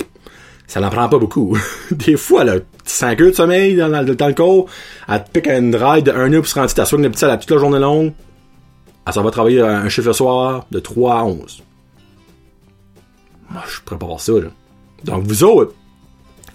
ça 0.68 0.80
n'en 0.80 0.90
prend 0.90 1.08
pas 1.08 1.18
beaucoup. 1.18 1.58
Des 1.90 2.16
fois, 2.16 2.48
a 2.48 2.58
5 2.84 3.20
heures 3.20 3.30
de 3.30 3.34
sommeil 3.34 3.74
dans, 3.74 3.88
dans, 3.88 4.04
dans 4.04 4.28
le 4.28 4.34
corps. 4.34 4.66
Elle 5.08 5.24
te 5.24 5.30
pique 5.30 5.48
une 5.48 5.74
ride 5.74 6.04
de 6.04 6.12
1 6.12 6.32
heure 6.32 6.42
pour 6.42 6.48
se 6.48 6.54
rendre, 6.54 6.72
t'assois 6.72 7.00
le 7.00 7.10
petit 7.10 7.24
à 7.24 7.28
la 7.28 7.38
toute 7.38 7.50
la 7.50 7.58
journée 7.58 7.80
longue. 7.80 8.12
Elle 9.06 9.12
s'en 9.12 9.22
va 9.22 9.30
travailler 9.30 9.62
un 9.62 9.88
chiffre 9.88 10.08
le 10.08 10.12
soir 10.12 10.66
de 10.70 10.78
3 10.78 11.14
à 11.14 11.24
11. 11.24 11.62
Moi, 13.50 13.62
je 13.66 13.80
pourrais 13.80 13.98
pas 13.98 14.06
voir 14.06 14.20
ça, 14.20 14.32
là. 14.32 14.48
Donc, 15.04 15.24
vous 15.24 15.44
autres, 15.44 15.72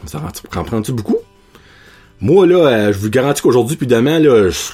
ça 0.06 0.22
en 0.56 0.64
prend-tu 0.64 0.92
beaucoup? 0.92 1.18
Moi, 2.22 2.46
là, 2.46 2.68
euh, 2.68 2.94
je 2.94 3.00
vous 3.00 3.10
garantis 3.10 3.42
qu'aujourd'hui 3.42 3.76
puis 3.76 3.88
demain, 3.88 4.20
là, 4.20 4.50
je 4.50 4.72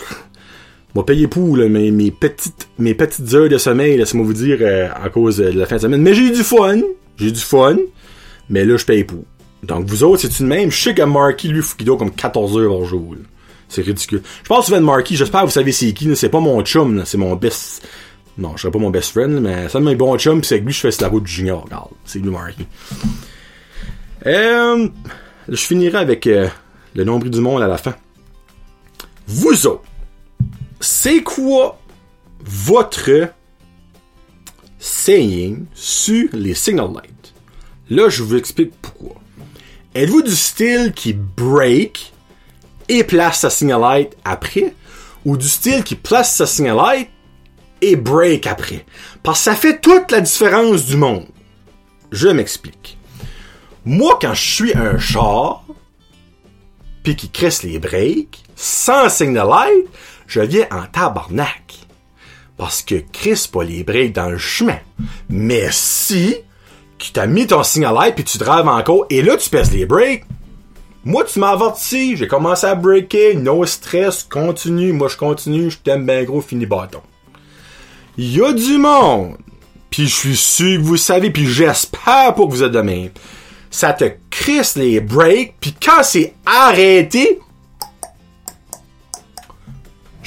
vais 0.95 1.03
payer 1.03 1.27
pour 1.27 1.55
là, 1.55 1.69
mes, 1.69 1.91
mes, 1.91 2.11
petites, 2.11 2.67
mes 2.77 2.93
petites 2.93 3.33
heures 3.33 3.49
de 3.49 3.57
sommeil, 3.57 3.97
laissez-moi 3.97 4.25
vous 4.25 4.33
dire, 4.33 4.57
euh, 4.61 4.89
à 4.93 5.09
cause 5.09 5.37
de 5.37 5.45
la 5.45 5.65
fin 5.65 5.77
de 5.77 5.81
semaine. 5.81 6.01
Mais 6.01 6.13
j'ai 6.13 6.23
eu 6.23 6.31
du 6.31 6.43
fun. 6.43 6.79
J'ai 7.17 7.27
eu 7.27 7.31
du 7.31 7.39
fun. 7.39 7.77
Mais 8.49 8.65
là, 8.65 8.77
je 8.77 8.85
paye 8.85 9.03
pour. 9.03 9.23
Donc, 9.63 9.85
vous 9.85 10.03
autres, 10.03 10.21
c'est 10.21 10.39
une 10.39 10.47
même. 10.47 10.71
Je 10.71 10.81
sais 10.81 10.95
que 10.95 11.01
Marky, 11.01 11.49
lui, 11.49 11.63
doit 11.81 11.97
comme 11.97 12.11
14 12.11 12.57
heures 12.57 12.77
par 12.77 12.85
jour. 12.85 13.15
C'est 13.67 13.83
ridicule. 13.83 14.23
Je 14.43 14.47
pense 14.47 14.65
souvent 14.65 14.79
de 14.79 14.85
Marky, 14.85 15.15
j'espère 15.15 15.41
que 15.41 15.45
vous 15.45 15.51
savez 15.51 15.71
c'est 15.71 15.93
qui, 15.93 16.15
c'est 16.15 16.29
pas 16.29 16.39
mon 16.39 16.61
chum, 16.63 17.03
c'est 17.05 17.17
mon 17.17 17.35
best... 17.35 17.87
Non, 18.37 18.53
je 18.55 18.61
serais 18.61 18.71
pas 18.71 18.79
mon 18.79 18.89
best 18.89 19.11
friend, 19.11 19.41
mais 19.41 19.67
c'est 19.67 19.77
un 19.77 19.81
de 19.81 19.85
mes 19.85 19.95
bons 19.95 20.17
c'est 20.17 20.29
avec 20.29 20.63
lui 20.63 20.71
je 20.71 20.79
fais 20.79 20.89
la 21.01 21.09
route 21.09 21.23
du 21.23 21.31
junior, 21.31 21.63
regarde. 21.65 21.89
C'est 22.05 22.19
lui, 22.19 22.29
Marky. 22.29 22.65
Euh, 24.25 24.87
je 25.47 25.55
finirai 25.55 25.97
avec 25.97 26.25
euh, 26.25 26.47
le 26.95 27.03
nombril 27.03 27.31
du 27.31 27.41
monde 27.41 27.61
à 27.61 27.67
la 27.67 27.77
fin. 27.77 27.95
Vous 29.27 29.67
autres, 29.67 29.83
c'est 30.79 31.21
quoi 31.21 31.79
votre 32.39 33.29
saying 34.79 35.65
sur 35.73 36.29
les 36.33 36.55
signal 36.55 36.87
lights? 36.87 37.18
Là, 37.89 38.09
je 38.09 38.23
vous 38.23 38.35
explique 38.35 38.71
pourquoi. 38.81 39.15
Êtes-vous 39.95 40.21
du 40.21 40.35
style 40.35 40.93
qui 40.95 41.13
break 41.13 42.13
et 42.87 43.03
place 43.03 43.39
sa 43.39 43.49
signal 43.49 43.81
light 43.81 44.17
après? 44.23 44.73
Ou 45.25 45.35
du 45.35 45.47
style 45.47 45.83
qui 45.83 45.95
place 45.95 46.35
sa 46.35 46.45
signal 46.45 46.77
light 46.77 47.09
et 47.81 47.95
break 47.95 48.45
après? 48.47 48.85
Parce 49.23 49.39
que 49.39 49.45
ça 49.45 49.55
fait 49.55 49.81
toute 49.81 50.11
la 50.11 50.21
différence 50.21 50.85
du 50.85 50.97
monde. 50.97 51.25
Je 52.11 52.27
m'explique. 52.27 52.97
Moi, 53.85 54.19
quand 54.21 54.33
je 54.33 54.51
suis 54.51 54.77
un 54.77 54.99
char, 54.99 55.63
puis 57.03 57.15
qui 57.15 57.29
crisse 57.29 57.63
les 57.63 57.79
breaks, 57.79 58.43
sans 58.55 59.09
signal 59.09 59.47
light, 59.47 59.87
je 60.27 60.41
viens 60.41 60.67
en 60.71 60.85
tabarnak. 60.85 61.79
Parce 62.55 62.81
que 62.81 62.95
Chris 63.11 63.49
pas 63.51 63.63
les 63.63 63.83
breaks 63.83 64.13
dans 64.13 64.29
le 64.29 64.37
chemin. 64.37 64.79
Mais 65.29 65.69
si, 65.71 66.35
tu 66.99 67.11
t'as 67.11 67.25
mis 67.25 67.47
ton 67.47 67.63
signal 67.63 67.95
light 67.95 68.15
puis 68.15 68.23
tu 68.23 68.37
drives 68.37 68.67
encore, 68.67 69.05
et 69.09 69.21
là 69.21 69.37
tu 69.37 69.49
pèses 69.49 69.71
les 69.71 69.85
breaks, 69.85 70.25
moi 71.03 71.23
tu 71.23 71.39
m'as 71.39 71.51
averti, 71.51 72.17
j'ai 72.17 72.27
commencé 72.27 72.67
à 72.67 72.75
breaker, 72.75 73.35
no 73.35 73.65
stress, 73.65 74.23
continue, 74.23 74.91
moi 74.91 75.07
je 75.07 75.17
continue, 75.17 75.71
je 75.71 75.77
t'aime 75.77 76.05
bien 76.05 76.23
gros, 76.23 76.41
fini 76.41 76.65
bâton. 76.65 77.01
Il 78.17 78.35
y 78.35 78.43
a 78.43 78.51
du 78.51 78.77
monde, 78.77 79.37
puis 79.89 80.07
je 80.07 80.15
suis 80.15 80.35
sûr 80.35 80.77
que 80.77 80.83
vous 80.83 80.97
savez, 80.97 81.31
puis 81.31 81.47
j'espère 81.47 82.33
pour 82.35 82.47
que 82.47 82.53
vous 82.53 82.63
êtes 82.63 82.71
de. 82.71 82.83
Ça 83.71 83.93
te 83.93 84.05
crisse 84.29 84.75
les 84.75 84.99
breaks, 84.99 85.55
puis 85.61 85.73
quand 85.73 86.03
c'est 86.03 86.33
arrêté, 86.45 87.39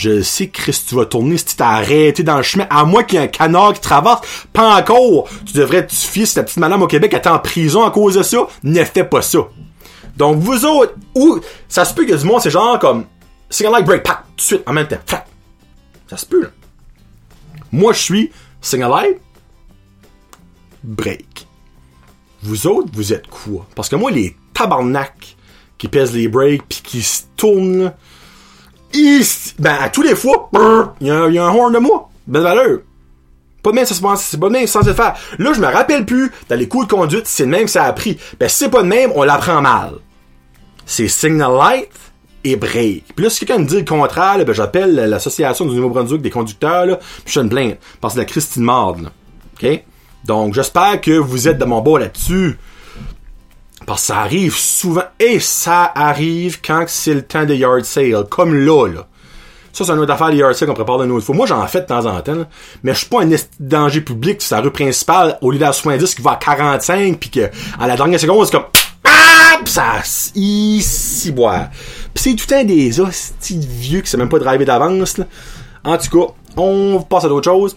je 0.02 0.22
sais, 0.22 0.48
Chris, 0.48 0.82
tu 0.88 0.96
vas 0.96 1.06
tourner 1.06 1.38
si 1.38 1.44
tu 1.44 1.56
t'es 1.56 1.62
arrêté 1.62 2.22
dans 2.24 2.36
le 2.36 2.42
chemin, 2.42 2.66
à 2.70 2.84
moins 2.84 3.04
qu'il 3.04 3.18
y 3.18 3.22
ait 3.22 3.26
un 3.26 3.28
canard 3.28 3.72
qui 3.72 3.80
traverse. 3.80 4.20
Pas 4.52 4.76
encore. 4.76 5.28
Tu 5.46 5.52
devrais 5.54 5.86
te 5.86 5.94
fier 5.94 6.26
si 6.26 6.34
ta 6.34 6.42
petite 6.42 6.56
madame 6.56 6.82
au 6.82 6.88
Québec 6.88 7.14
est 7.14 7.26
en 7.28 7.38
prison 7.38 7.84
à 7.84 7.90
cause 7.90 8.16
de 8.16 8.22
ça. 8.22 8.48
Ne 8.64 8.82
fais 8.84 9.04
pas 9.04 9.22
ça. 9.22 9.38
Donc, 10.16 10.38
vous 10.38 10.64
autres, 10.64 10.94
ou, 11.14 11.40
ça 11.68 11.84
se 11.84 11.94
peut 11.94 12.04
que 12.04 12.14
du 12.14 12.24
monde, 12.24 12.40
c'est 12.42 12.50
genre 12.50 12.78
comme, 12.78 13.06
single 13.48 13.72
light 13.72 13.86
break, 13.86 14.02
pack, 14.02 14.24
tout 14.30 14.36
de 14.36 14.40
suite, 14.40 14.62
en 14.66 14.72
même 14.72 14.88
temps. 14.88 14.98
Ça 16.08 16.16
se 16.16 16.26
peut, 16.26 16.42
là. 16.42 16.48
Moi, 17.70 17.92
je 17.92 18.00
suis 18.00 18.32
single 18.60 18.90
light, 18.90 19.20
break. 20.82 21.46
Vous 22.42 22.66
autres, 22.66 22.88
vous 22.92 23.12
êtes 23.12 23.28
quoi? 23.28 23.66
Parce 23.74 23.88
que 23.88 23.96
moi, 23.96 24.10
les 24.10 24.36
tabarnak 24.52 25.36
qui 25.78 25.88
pèsent 25.88 26.12
les 26.12 26.28
breaks 26.28 26.66
pis 26.68 26.82
qui 26.82 27.02
se 27.02 27.22
tournent, 27.36 27.92
ben, 29.58 29.76
à 29.80 29.88
tous 29.88 30.02
les 30.02 30.14
fois, 30.14 30.50
il 31.00 31.06
y, 31.06 31.10
y 31.10 31.38
a 31.38 31.44
un 31.44 31.54
horn 31.54 31.72
de 31.72 31.78
moi. 31.78 32.08
Belle 32.26 32.42
valeur. 32.42 32.78
Pas 33.62 33.70
de 33.70 33.76
même, 33.76 33.86
ça 33.86 33.94
se 33.94 34.02
passe, 34.02 34.24
c'est 34.24 34.40
pas 34.40 34.48
de 34.48 34.54
le 34.54 34.94
faire. 34.94 35.14
Là, 35.38 35.52
je 35.52 35.60
me 35.60 35.66
rappelle 35.66 36.04
plus, 36.04 36.32
dans 36.48 36.56
les 36.56 36.66
cours 36.66 36.84
de 36.84 36.90
conduite, 36.90 37.26
c'est 37.26 37.44
de 37.44 37.50
même 37.50 37.64
que 37.64 37.70
ça 37.70 37.84
a 37.84 37.92
pris. 37.92 38.18
Ben, 38.40 38.48
si 38.48 38.58
c'est 38.58 38.68
pas 38.68 38.82
de 38.82 38.88
même, 38.88 39.12
on 39.14 39.22
l'apprend 39.22 39.62
mal. 39.62 39.92
C'est 40.84 41.06
signal 41.06 41.52
light 41.56 41.90
et 42.42 42.56
break. 42.56 43.04
Puis 43.14 43.24
là, 43.24 43.30
si 43.30 43.38
quelqu'un 43.44 43.62
me 43.62 43.68
dit 43.68 43.76
le 43.76 43.84
contraire, 43.84 44.44
ben, 44.44 44.52
j'appelle 44.52 44.94
l'association 44.94 45.64
du 45.64 45.76
Nouveau-Brunswick 45.76 46.22
des 46.22 46.30
conducteurs, 46.30 46.98
puis 46.98 47.24
je 47.26 47.32
fais 47.32 47.40
une 47.40 47.48
plainte. 47.48 47.78
Parce 48.00 48.14
que 48.14 48.18
la 48.18 48.24
Christine 48.24 48.64
Marde, 48.64 49.02
là. 49.02 49.12
OK? 49.62 49.84
Donc, 50.24 50.54
j'espère 50.54 51.00
que 51.00 51.12
vous 51.12 51.46
êtes 51.46 51.58
de 51.58 51.64
mon 51.64 51.80
bord 51.80 51.98
là-dessus. 51.98 52.58
Parce 53.86 54.02
que 54.02 54.06
ça 54.08 54.18
arrive 54.18 54.54
souvent, 54.54 55.04
et 55.18 55.40
ça 55.40 55.90
arrive 55.94 56.60
quand 56.60 56.84
c'est 56.86 57.14
le 57.14 57.22
temps 57.22 57.44
de 57.44 57.54
yard 57.54 57.84
sale, 57.84 58.24
comme 58.30 58.54
là, 58.54 58.86
là. 58.86 59.06
Ça, 59.72 59.84
c'est 59.86 59.92
une 59.92 60.00
autre 60.00 60.12
affaire, 60.12 60.28
les 60.28 60.36
yard 60.36 60.54
sale 60.54 60.68
qu'on 60.68 60.74
prépare 60.74 60.98
d'une 60.98 61.10
autre 61.10 61.24
fois. 61.24 61.34
Moi, 61.34 61.46
j'en 61.46 61.66
fais 61.66 61.80
de 61.80 61.86
temps 61.86 62.04
en 62.04 62.20
temps, 62.20 62.34
là. 62.34 62.46
mais 62.82 62.92
je 62.92 62.98
suis 62.98 63.06
pas 63.06 63.22
un 63.22 63.26
de 63.26 63.36
danger 63.58 64.02
public 64.02 64.42
sur 64.42 64.56
la 64.56 64.62
rue 64.62 64.70
principale, 64.70 65.38
au 65.40 65.50
lieu 65.50 65.58
de 65.58 65.64
la 65.64 65.72
70 65.72 66.14
qui 66.14 66.22
va 66.22 66.32
à 66.32 66.36
45, 66.36 67.18
puis 67.18 67.30
que, 67.30 67.50
à 67.80 67.86
la 67.86 67.96
dernière 67.96 68.20
seconde, 68.20 68.44
c'est 68.44 68.52
comme, 68.52 68.66
ah, 69.04 69.58
ça, 69.64 70.02
ici, 70.34 71.32
boire. 71.32 71.68
Pis 72.12 72.22
c'est 72.22 72.34
tout 72.34 72.46
temps 72.46 72.64
des 72.64 73.00
hosties 73.00 73.56
de 73.56 73.66
vieux 73.66 74.00
qui 74.02 74.10
sait 74.10 74.18
même 74.18 74.28
pas 74.28 74.38
driver 74.38 74.64
d'avance, 74.64 75.18
là. 75.18 75.24
En 75.84 75.96
tout 75.96 76.26
cas, 76.26 76.32
on 76.56 77.02
passe 77.08 77.24
à 77.24 77.28
d'autres 77.28 77.50
choses. 77.50 77.76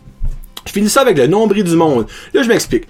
Je 0.66 0.72
finis 0.72 0.90
ça 0.90 1.02
avec 1.02 1.18
le 1.18 1.28
nombril 1.28 1.64
du 1.64 1.76
monde. 1.76 2.08
Là, 2.34 2.44
je 2.44 2.48
m'explique. 2.48 2.88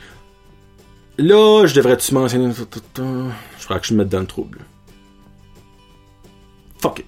Là, 1.17 1.65
je 1.65 1.73
devrais-tu 1.73 2.13
mentionner... 2.13 2.51
Je 2.53 3.65
crois 3.65 3.79
que 3.79 3.87
je 3.87 3.93
me 3.93 3.99
mette 3.99 4.09
dans 4.09 4.19
le 4.19 4.25
trouble. 4.25 4.59
Fuck 6.79 6.99
it. 6.99 7.05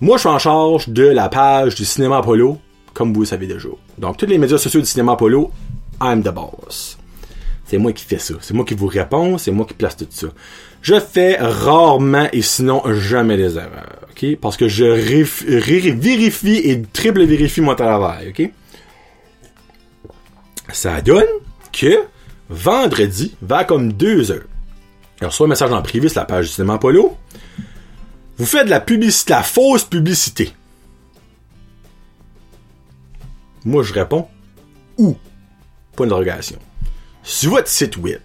Moi, 0.00 0.16
je 0.16 0.20
suis 0.20 0.28
en 0.28 0.38
charge 0.38 0.88
de 0.88 1.04
la 1.04 1.28
page 1.28 1.74
du 1.74 1.84
cinéma 1.84 2.18
Apollo, 2.18 2.58
comme 2.92 3.14
vous 3.14 3.20
le 3.20 3.26
savez 3.26 3.46
déjà. 3.46 3.68
Donc, 3.98 4.16
tous 4.16 4.26
les 4.26 4.38
médias 4.38 4.58
sociaux 4.58 4.80
du 4.80 4.86
cinéma 4.86 5.12
Apollo, 5.12 5.50
I'm 6.02 6.22
the 6.22 6.28
boss. 6.28 6.98
C'est 7.64 7.78
moi 7.78 7.92
qui 7.92 8.04
fais 8.04 8.18
ça. 8.18 8.34
C'est 8.40 8.54
moi 8.54 8.64
qui 8.64 8.74
vous 8.74 8.86
réponds, 8.86 9.38
c'est 9.38 9.50
moi 9.50 9.64
qui 9.64 9.74
place 9.74 9.96
tout 9.96 10.06
ça. 10.10 10.28
Je 10.82 11.00
fais 11.00 11.36
rarement 11.40 12.28
et 12.32 12.42
sinon 12.42 12.82
jamais 12.92 13.36
des 13.36 13.56
erreurs, 13.56 14.06
ok? 14.10 14.36
Parce 14.40 14.56
que 14.56 14.68
je 14.68 14.84
vérifie 14.84 16.56
et 16.58 16.82
triple 16.82 17.24
vérifie 17.24 17.60
mon 17.60 17.74
travail, 17.74 18.28
ok? 18.28 18.50
Ça 20.72 21.00
donne 21.00 21.24
que 21.72 22.04
vendredi, 22.48 23.34
vers 23.42 23.66
comme 23.66 23.92
deux 23.92 24.30
heures, 24.30 24.46
je 25.20 25.26
reçois 25.26 25.46
un 25.46 25.50
message 25.50 25.72
en 25.72 25.82
privé 25.82 26.08
sur 26.08 26.20
la 26.20 26.26
page 26.26 26.46
du 26.46 26.52
cinéma. 26.52 26.78
Vous 28.38 28.46
faites 28.46 28.66
de 28.66 28.70
la 28.70 28.80
publicité, 28.80 29.32
la 29.32 29.42
fausse 29.42 29.84
publicité. 29.84 30.52
Moi, 33.64 33.82
je 33.82 33.92
réponds 33.92 34.28
où? 34.98 35.16
Point 35.96 36.06
d'interrogation. 36.06 36.58
Sur 37.22 37.52
votre 37.52 37.68
site 37.68 37.96
web. 37.96 38.20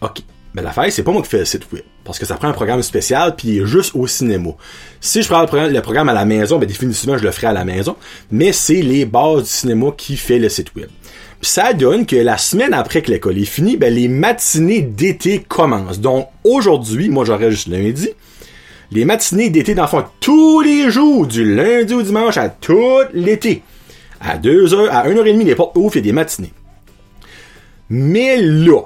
OK. 0.00 0.22
Mais 0.54 0.62
l'affaire, 0.62 0.92
c'est 0.92 1.02
pas 1.02 1.10
moi 1.10 1.22
qui 1.22 1.28
fais 1.28 1.38
le 1.38 1.44
site 1.44 1.72
web. 1.72 1.82
Parce 2.04 2.18
que 2.18 2.26
ça 2.26 2.36
prend 2.36 2.48
un 2.48 2.52
programme 2.52 2.82
spécial, 2.82 3.34
puis 3.34 3.48
il 3.48 3.62
est 3.62 3.66
juste 3.66 3.94
au 3.94 4.06
cinéma. 4.06 4.50
Si 5.00 5.22
je 5.22 5.28
prends 5.28 5.40
le 5.40 5.46
programme, 5.46 5.72
le 5.72 5.82
programme 5.82 6.08
à 6.08 6.12
la 6.12 6.24
maison, 6.24 6.58
ben 6.58 6.66
définitivement, 6.66 7.16
je 7.16 7.24
le 7.24 7.30
ferai 7.30 7.46
à 7.46 7.52
la 7.52 7.64
maison. 7.64 7.96
Mais 8.30 8.52
c'est 8.52 8.82
les 8.82 9.04
bases 9.04 9.44
du 9.44 9.48
cinéma 9.48 9.86
qui 9.96 10.16
fait 10.16 10.38
le 10.38 10.48
site 10.48 10.74
web. 10.74 10.90
Ça 11.40 11.72
donne 11.74 12.06
que 12.06 12.16
la 12.16 12.38
semaine 12.38 12.72
après 12.72 13.02
que 13.02 13.10
l'école 13.10 13.38
est 13.38 13.44
finie, 13.44 13.76
ben 13.76 13.92
les 13.92 14.08
matinées 14.08 14.80
d'été 14.82 15.44
commencent. 15.46 16.00
Donc 16.00 16.28
aujourd'hui, 16.42 17.08
moi 17.08 17.24
j'aurais 17.24 17.50
juste 17.50 17.68
lundi, 17.68 18.10
les 18.90 19.04
matinées 19.04 19.50
d'été 19.50 19.74
fond 19.86 20.04
tous 20.20 20.60
les 20.60 20.90
jours, 20.90 21.26
du 21.26 21.54
lundi 21.54 21.94
au 21.94 22.02
dimanche 22.02 22.36
à 22.36 22.48
tout 22.48 23.00
l'été. 23.12 23.62
À 24.20 24.38
2h, 24.38 24.88
à 24.88 25.08
1h30, 25.08 25.44
les 25.44 25.54
portes 25.54 25.76
ouvrent, 25.76 25.96
il 25.96 25.98
y 25.98 26.00
a 26.00 26.02
des 26.02 26.12
matinées. 26.12 26.52
Mais 27.90 28.38
là, 28.38 28.82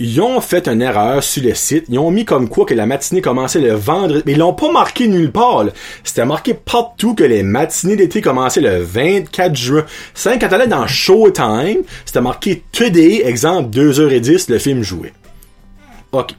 ils 0.00 0.20
ont 0.20 0.40
fait 0.40 0.68
une 0.68 0.80
erreur 0.80 1.22
sur 1.22 1.42
le 1.42 1.54
site. 1.54 1.86
Ils 1.88 1.98
ont 1.98 2.10
mis 2.10 2.24
comme 2.24 2.48
quoi 2.48 2.64
que 2.64 2.74
la 2.74 2.86
matinée 2.86 3.20
commençait 3.20 3.60
le 3.60 3.74
vendredi. 3.74 4.22
Mais 4.26 4.32
ils 4.32 4.38
l'ont 4.38 4.54
pas 4.54 4.70
marqué 4.70 5.08
nulle 5.08 5.32
part. 5.32 5.64
C'était 6.04 6.24
marqué 6.24 6.54
partout 6.54 7.14
que 7.14 7.24
les 7.24 7.42
matinées 7.42 7.96
d'été 7.96 8.20
commençaient 8.20 8.60
le 8.60 8.80
24 8.80 9.56
juin. 9.56 9.84
C'est 10.14 10.38
quand 10.38 10.48
t'allais 10.48 10.68
dans 10.68 10.86
Showtime, 10.86 11.82
c'était 12.04 12.20
marqué 12.20 12.62
Today, 12.70 13.22
exemple 13.24 13.70
2h10, 13.76 14.50
le 14.50 14.58
film 14.58 14.82
jouait. 14.82 15.12
OK. 16.12 16.32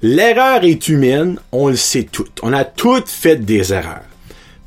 L'erreur 0.00 0.64
est 0.64 0.88
humaine, 0.88 1.38
on 1.52 1.68
le 1.68 1.76
sait 1.76 2.04
tout. 2.10 2.26
On 2.42 2.52
a 2.52 2.64
toutes 2.64 3.08
fait 3.08 3.36
des 3.36 3.72
erreurs. 3.72 4.02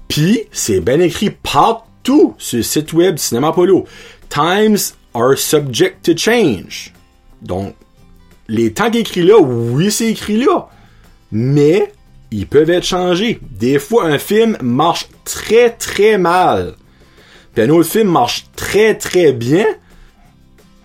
Puis, 0.08 0.44
c'est 0.52 0.80
bien 0.80 1.00
écrit 1.00 1.32
partout 1.32 2.36
sur 2.38 2.58
le 2.58 2.64
site 2.64 2.94
web 2.94 3.16
du 3.16 3.22
Cinéma 3.22 3.52
Polo. 3.52 3.86
Times 4.30 4.94
are 5.14 5.38
subject 5.38 6.06
to 6.06 6.16
change. 6.16 6.94
Donc, 7.42 7.76
les 8.48 8.74
temps 8.74 8.90
qu'il 8.90 9.02
écrit 9.02 9.24
là, 9.24 9.40
oui, 9.40 9.92
c'est 9.92 10.08
écrit 10.08 10.38
là. 10.38 10.70
Mais, 11.32 11.92
ils 12.32 12.48
peuvent 12.48 12.70
être 12.70 12.84
changés. 12.84 13.40
Des 13.42 13.80
fois, 13.80 14.06
un 14.06 14.18
film 14.18 14.58
marche 14.62 15.08
très 15.24 15.72
très 15.72 16.18
mal. 16.18 16.76
Puis 17.54 17.64
un 17.64 17.70
autre 17.70 17.90
film 17.90 18.10
marche 18.10 18.46
très 18.56 18.96
très 18.96 19.32
bien. 19.32 19.66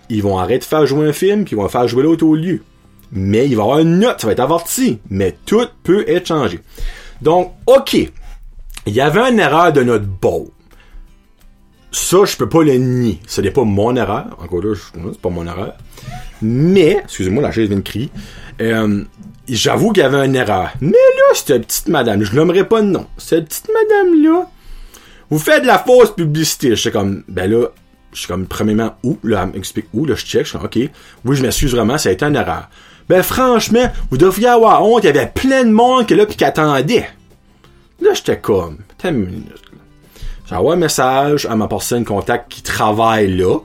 Ils 0.09 0.23
vont 0.23 0.37
arrêter 0.37 0.59
de 0.59 0.63
faire 0.65 0.85
jouer 0.85 1.07
un 1.09 1.13
film, 1.13 1.45
puis 1.45 1.55
ils 1.55 1.59
vont 1.59 1.67
faire 1.69 1.87
jouer 1.87 2.03
l'autre 2.03 2.25
au 2.25 2.35
lieu. 2.35 2.63
Mais 3.11 3.45
il 3.47 3.55
va 3.55 3.63
y 3.63 3.65
avoir 3.65 3.79
une 3.79 3.99
note, 3.99 4.21
ça 4.21 4.27
va 4.27 4.33
être 4.33 4.39
averti. 4.39 4.99
Mais 5.09 5.35
tout 5.45 5.67
peut 5.83 6.05
être 6.07 6.27
changé. 6.27 6.59
Donc, 7.21 7.53
ok. 7.65 7.93
Il 8.87 8.93
y 8.93 9.01
avait 9.01 9.29
une 9.29 9.39
erreur 9.39 9.71
de 9.73 9.83
notre 9.83 10.05
bowl. 10.05 10.47
Ça, 11.91 12.23
je 12.25 12.35
peux 12.37 12.49
pas 12.49 12.63
le 12.63 12.75
nier. 12.75 13.19
Ce 13.27 13.41
n'est 13.41 13.51
pas 13.51 13.63
mon 13.63 13.95
erreur. 13.95 14.37
Encore 14.41 14.63
là, 14.63 14.73
c'est 14.75 15.21
pas 15.21 15.29
mon 15.29 15.45
erreur. 15.45 15.75
Mais, 16.41 17.01
excusez-moi, 17.03 17.43
la 17.43 17.51
chaise 17.51 17.67
vient 17.67 17.77
de 17.77 17.81
crier. 17.81 18.09
Euh, 18.61 19.03
j'avoue 19.47 19.91
qu'il 19.91 20.03
y 20.03 20.05
avait 20.05 20.25
une 20.25 20.35
erreur. 20.35 20.71
Mais 20.81 20.91
là, 20.91 21.33
cette 21.33 21.65
petite 21.67 21.87
madame, 21.87 22.23
je 22.23 22.35
n'aimerais 22.35 22.67
pas 22.67 22.81
de 22.81 22.87
nom. 22.87 23.07
Cette 23.17 23.45
petite 23.45 23.69
madame-là, 23.73 24.49
vous 25.29 25.39
faites 25.39 25.61
de 25.61 25.67
la 25.67 25.79
fausse 25.79 26.13
publicité. 26.15 26.71
Je 26.71 26.75
suis 26.75 26.91
comme, 26.91 27.23
ben 27.27 27.49
là, 27.49 27.67
je 28.13 28.19
suis 28.19 28.27
comme, 28.27 28.45
premièrement, 28.45 28.95
où? 29.03 29.17
Là, 29.23 29.49
elle 29.53 29.83
où, 29.93 30.05
là, 30.05 30.15
je 30.15 30.25
check, 30.25 30.43
je 30.43 30.49
suis 30.49 30.57
comme, 30.57 30.65
ok. 30.65 30.89
Oui, 31.25 31.35
je 31.35 31.41
m'excuse 31.41 31.73
vraiment, 31.73 31.97
ça 31.97 32.09
a 32.09 32.11
été 32.11 32.25
une 32.25 32.35
erreur. 32.35 32.69
Ben, 33.07 33.23
franchement, 33.23 33.91
vous 34.09 34.17
devriez 34.17 34.47
avoir 34.47 34.83
honte, 34.85 35.03
il 35.03 35.07
y 35.07 35.09
avait 35.09 35.31
plein 35.33 35.63
de 35.63 35.71
monde 35.71 36.05
qui 36.05 36.13
est 36.13 36.17
là 36.17 36.25
pis 36.25 36.35
qui 36.35 36.45
attendait. 36.45 37.09
Là, 37.99 38.13
j'étais 38.13 38.39
comme, 38.39 38.77
t'as 38.97 39.09
une 39.09 39.25
minute, 39.25 39.61
J'envoie 40.49 40.73
un 40.73 40.77
message 40.77 41.45
à 41.45 41.55
ma 41.55 41.69
personne 41.69 42.03
contact 42.03 42.51
qui 42.51 42.61
travaille 42.61 43.37
là. 43.37 43.59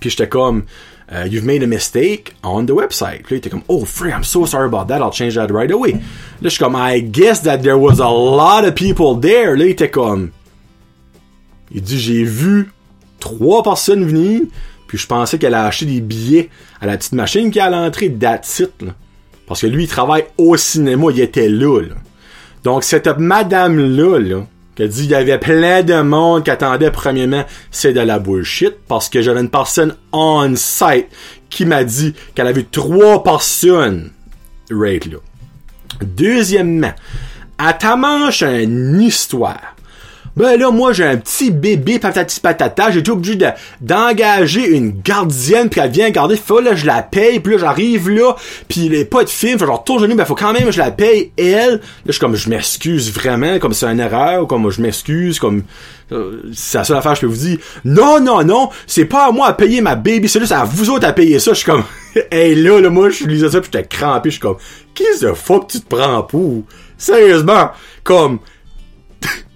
Puis 0.00 0.10
j'étais 0.10 0.28
comme, 0.28 0.64
uh, 1.10 1.24
you've 1.24 1.44
made 1.44 1.62
a 1.62 1.66
mistake 1.66 2.34
on 2.42 2.66
the 2.66 2.72
website. 2.72 3.22
Là, 3.30 3.32
il 3.32 3.36
était 3.36 3.50
comme, 3.50 3.64
oh, 3.68 3.84
free, 3.84 4.10
I'm 4.10 4.24
so 4.24 4.46
sorry 4.46 4.66
about 4.66 4.86
that, 4.88 5.00
I'll 5.00 5.12
change 5.12 5.34
that 5.34 5.48
right 5.50 5.70
away. 5.70 5.92
Là, 5.92 6.00
je 6.42 6.48
suis 6.50 6.58
comme, 6.58 6.76
I 6.76 7.00
guess 7.00 7.42
that 7.42 7.58
there 7.58 7.78
was 7.78 8.00
a 8.00 8.08
lot 8.08 8.64
of 8.64 8.74
people 8.74 9.18
there. 9.20 9.56
Là, 9.56 9.64
il 9.64 9.70
était 9.70 9.90
comme, 9.90 10.30
il 11.70 11.82
dit, 11.82 11.98
j'ai 11.98 12.24
vu 12.24 12.70
trois 13.20 13.62
personnes 13.62 14.04
venir, 14.04 14.42
puis 14.86 14.98
je 14.98 15.06
pensais 15.06 15.38
qu'elle 15.38 15.54
a 15.54 15.66
acheté 15.66 15.86
des 15.86 16.00
billets 16.00 16.50
à 16.80 16.86
la 16.86 16.96
petite 16.96 17.14
machine 17.14 17.50
qui 17.50 17.58
est 17.58 17.62
à 17.62 17.70
l'entrée 17.70 18.12
that's 18.12 18.58
it, 18.60 18.72
là. 18.82 18.94
Parce 19.46 19.60
que 19.60 19.66
lui, 19.66 19.84
il 19.84 19.88
travaille 19.88 20.24
au 20.38 20.56
cinéma, 20.56 21.06
il 21.10 21.20
était 21.20 21.48
là, 21.48 21.80
là. 21.80 21.96
Donc, 22.62 22.82
cette 22.82 23.08
madame-là, 23.18 24.18
là, 24.18 24.46
qui 24.76 24.88
dit 24.88 25.04
il 25.04 25.10
y 25.10 25.14
avait 25.14 25.38
plein 25.38 25.82
de 25.82 26.00
monde 26.00 26.44
qui 26.44 26.50
attendait 26.50 26.90
premièrement, 26.90 27.44
c'est 27.70 27.92
de 27.92 28.00
la 28.00 28.18
bullshit 28.18 28.74
parce 28.88 29.08
que 29.08 29.22
j'avais 29.22 29.40
une 29.40 29.50
personne 29.50 29.94
on 30.12 30.54
site 30.56 31.06
qui 31.50 31.64
m'a 31.64 31.84
dit 31.84 32.14
qu'elle 32.34 32.46
avait 32.46 32.64
trois 32.64 33.22
personnes 33.22 34.10
rate 34.70 35.06
là. 35.06 35.18
Deuxièmement, 36.02 36.92
à 37.58 37.72
ta 37.72 37.96
manche 37.96 38.42
une 38.42 39.00
histoire. 39.00 39.73
Ben 40.36 40.58
là, 40.58 40.70
moi, 40.72 40.92
j'ai 40.92 41.04
un 41.04 41.16
petit 41.16 41.52
bébé 41.52 42.00
patati 42.00 42.40
patata, 42.40 42.90
j'ai 42.90 42.98
été 42.98 43.10
obligé 43.12 43.36
de, 43.36 43.46
d'engager 43.80 44.68
une 44.68 45.00
gardienne, 45.00 45.68
puis 45.68 45.80
elle 45.80 45.92
vient 45.92 46.10
garder, 46.10 46.36
faut 46.36 46.60
là, 46.60 46.74
je 46.74 46.86
la 46.86 47.02
paye, 47.02 47.38
puis 47.38 47.52
là, 47.52 47.58
j'arrive 47.58 48.10
là, 48.10 48.34
puis 48.68 48.86
il 48.86 48.94
est 48.94 49.04
pas 49.04 49.22
de 49.22 49.28
film, 49.28 49.60
fait 49.60 49.66
genre, 49.66 49.84
tourne 49.84 50.12
ben 50.12 50.24
faut 50.24 50.34
quand 50.34 50.52
même, 50.52 50.72
je 50.72 50.78
la 50.78 50.90
paye, 50.90 51.30
elle. 51.36 51.74
Là, 51.74 51.80
je 52.06 52.12
suis 52.12 52.20
comme, 52.20 52.34
je 52.34 52.48
m'excuse 52.48 53.12
vraiment, 53.12 53.60
comme 53.60 53.72
c'est 53.72 53.86
une 53.86 54.00
erreur, 54.00 54.48
comme 54.48 54.68
je 54.70 54.82
m'excuse, 54.82 55.38
comme, 55.38 55.62
euh, 56.10 56.42
c'est 56.52 56.78
la 56.78 56.84
seule 56.84 56.96
affaire 56.96 57.12
que 57.12 57.18
je 57.18 57.20
peux 57.22 57.32
vous 57.32 57.46
dire. 57.46 57.58
Non, 57.84 58.18
non, 58.18 58.42
non, 58.42 58.70
c'est 58.88 59.04
pas 59.04 59.28
à 59.28 59.30
moi 59.30 59.46
à 59.46 59.52
payer 59.52 59.80
ma 59.80 59.94
baby, 59.94 60.28
c'est 60.28 60.40
juste 60.40 60.52
à 60.52 60.64
vous 60.64 60.90
autres 60.90 61.06
à 61.06 61.12
payer 61.12 61.38
ça. 61.38 61.52
Je 61.52 61.58
suis 61.58 61.66
comme, 61.66 61.84
hey 62.32 62.56
là, 62.56 62.80
là, 62.80 62.90
moi, 62.90 63.08
je 63.08 63.24
lisais 63.24 63.50
ça, 63.50 63.60
puis 63.60 63.70
j'étais 63.72 63.86
crampé, 63.86 64.30
je 64.30 64.34
suis 64.34 64.40
comme, 64.40 64.56
qu'est-ce 64.94 65.26
que 65.26 65.66
tu 65.68 65.80
te 65.80 65.86
prends 65.88 66.22
pour? 66.24 66.64
Sérieusement, 66.98 67.70
comme, 68.02 68.40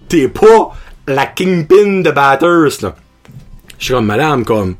t'es 0.09 0.27
pas 0.27 0.73
la 1.07 1.25
kingpin 1.25 2.01
de 2.01 2.11
Batters, 2.11 2.81
là. 2.81 2.95
Je 3.77 3.85
suis 3.85 3.93
comme, 3.93 4.07
madame, 4.07 4.43
comme, 4.43 4.75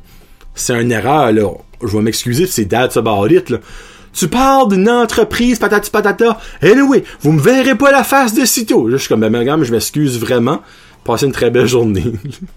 c'est 0.54 0.80
une 0.80 0.92
erreur, 0.92 1.32
là. 1.32 1.48
Je 1.82 1.96
vais 1.96 2.02
m'excuser, 2.02 2.46
c'est 2.46 2.66
that's 2.66 2.96
about 2.96 3.28
it, 3.28 3.48
là. 3.50 3.58
Tu 4.12 4.28
parles 4.28 4.68
d'une 4.68 4.90
entreprise 4.90 5.58
patati 5.58 5.90
patata. 5.90 6.38
Anyway, 6.62 7.04
vous 7.20 7.32
me 7.32 7.40
verrez 7.40 7.76
pas 7.76 7.92
la 7.92 8.02
face 8.02 8.34
de 8.34 8.44
sitôt. 8.44 8.90
Je 8.90 8.96
suis 8.96 9.08
comme, 9.08 9.20
ben, 9.20 9.30
madame, 9.30 9.62
je 9.62 9.70
m'excuse 9.70 10.18
vraiment. 10.18 10.62
Passez 11.04 11.26
une 11.26 11.32
très 11.32 11.50
belle 11.50 11.68
journée. 11.68 12.04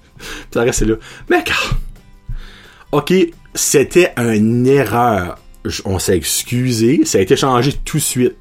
ça 0.52 0.62
reste 0.62 0.82
là. 0.82 0.96
Mais 1.30 1.44
OK, 2.92 3.14
c'était 3.54 4.14
une 4.18 4.66
erreur. 4.68 5.38
On 5.86 6.00
s'est 6.00 6.18
excusé. 6.18 7.06
Ça 7.06 7.20
a 7.20 7.22
été 7.22 7.36
changé 7.36 7.74
tout 7.86 7.98
de 7.98 8.02
suite. 8.02 8.36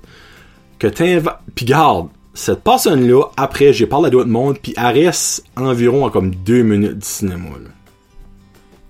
Que 0.78 0.86
t'inventes. 0.86 1.36
Puis 1.54 1.66
garde, 1.66 2.08
cette 2.34 2.62
personne-là, 2.62 3.24
après, 3.36 3.72
j'ai 3.72 3.86
parlé 3.86 4.06
à 4.06 4.10
d'autres 4.10 4.28
mondes, 4.28 4.58
puis 4.58 4.74
elle 4.76 5.04
reste 5.04 5.44
environ 5.56 6.06
à 6.06 6.10
comme 6.10 6.34
deux 6.34 6.62
minutes 6.62 6.98
du 6.98 7.06
cinéma. 7.06 7.50
Là. 7.62 7.70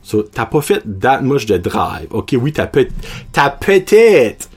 So, 0.03 0.23
t'as 0.23 0.47
pas 0.47 0.61
fait 0.61 0.83
that 1.01 1.23
much 1.23 1.47
de 1.47 1.57
drive. 1.57 2.09
Ok, 2.11 2.35
oui, 2.41 2.53
t'as 2.53 2.67
peut 2.67 2.89
t'as 3.33 3.51
peut-être 3.51 4.49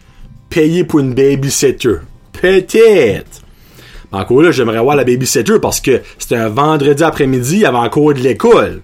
payé 0.49 0.83
pour 0.83 0.99
une 0.99 1.13
babysitter. 1.13 1.97
Peut-être. 2.31 3.41
Encore 4.11 4.41
là, 4.41 4.51
j'aimerais 4.51 4.79
voir 4.79 4.95
la 4.95 5.03
babysitter 5.03 5.59
parce 5.59 5.81
que 5.81 6.01
c'était 6.17 6.35
un 6.35 6.49
vendredi 6.49 7.03
après-midi, 7.03 7.65
avait 7.65 7.77
encore 7.77 8.13
de 8.13 8.19
l'école. 8.19 8.81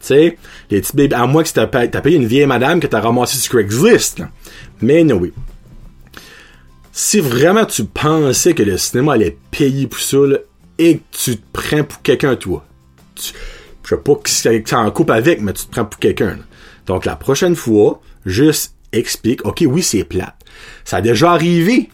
Tu 0.00 0.06
sais, 0.06 0.38
les 0.70 0.80
petits 0.80 0.96
bébés, 0.96 1.16
à 1.16 1.26
moins 1.26 1.42
que 1.42 1.50
t'as 1.50 1.66
payé 1.66 2.16
une 2.16 2.26
vieille 2.26 2.46
madame 2.46 2.80
que 2.80 2.86
t'as 2.86 3.00
ramassé 3.00 3.38
sur 3.38 3.52
Craigslist. 3.52 4.22
Mais 4.80 5.04
non, 5.04 5.16
oui 5.16 5.32
si 6.98 7.20
vraiment 7.20 7.64
tu 7.64 7.84
pensais 7.84 8.54
que 8.54 8.62
le 8.64 8.76
cinéma 8.76 9.12
allait 9.12 9.38
payer 9.52 9.86
pour 9.86 10.00
ça, 10.00 10.18
et 10.78 10.96
que 10.98 11.02
tu 11.12 11.36
te 11.36 11.42
prends 11.52 11.84
pour 11.84 12.02
quelqu'un, 12.02 12.34
toi, 12.34 12.64
tu, 13.14 13.34
je 13.84 13.88
sais 13.88 13.96
pas 13.96 14.14
que 14.16 14.58
tu 14.58 14.74
en 14.74 14.90
coupe 14.90 15.10
avec, 15.10 15.40
mais 15.40 15.52
tu 15.52 15.64
te 15.66 15.70
prends 15.70 15.84
pour 15.84 16.00
quelqu'un. 16.00 16.40
Donc 16.86 17.04
la 17.04 17.14
prochaine 17.14 17.54
fois, 17.54 18.02
juste 18.26 18.74
explique, 18.90 19.44
ok, 19.46 19.62
oui, 19.68 19.80
c'est 19.80 20.02
plate. 20.02 20.34
Ça 20.84 20.96
a 20.96 21.00
déjà 21.00 21.30
arrivé 21.30 21.88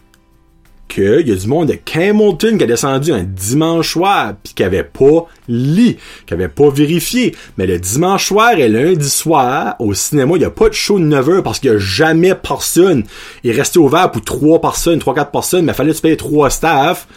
qu'il 0.87 1.27
y 1.27 1.31
a 1.31 1.35
du 1.35 1.47
monde 1.47 1.67
de 1.67 1.73
Camilton 1.73 2.57
qui 2.57 2.63
a 2.63 2.67
descendu 2.67 3.11
un 3.11 3.23
dimanche 3.23 3.93
soir 3.93 4.33
puis 4.43 4.53
qui 4.53 4.63
avait 4.63 4.83
pas 4.83 5.27
lit, 5.47 5.97
qui 6.25 6.33
avait 6.33 6.47
pas 6.47 6.69
vérifié. 6.69 7.35
Mais 7.57 7.65
le 7.65 7.79
dimanche 7.79 8.27
soir 8.27 8.53
et 8.53 8.69
lundi 8.69 9.09
soir, 9.09 9.75
au 9.79 9.93
cinéma, 9.93 10.33
il 10.35 10.41
y 10.41 10.45
a 10.45 10.49
pas 10.49 10.69
de 10.69 10.73
show 10.73 10.99
de 10.99 11.05
9h 11.05 11.41
parce 11.41 11.59
qu'il 11.59 11.71
y 11.71 11.75
a 11.75 11.77
jamais 11.77 12.35
personne. 12.35 13.03
Il 13.43 13.51
restait 13.51 13.79
ouvert 13.79 14.11
pour 14.11 14.23
trois 14.23 14.61
personnes, 14.61 14.99
trois, 14.99 15.13
quatre 15.13 15.31
personnes, 15.31 15.65
mais 15.65 15.73
fallait 15.73 15.91
que 15.91 15.95
tu 15.95 16.01
payes 16.01 16.17
trois 16.17 16.49
staff. 16.49 17.07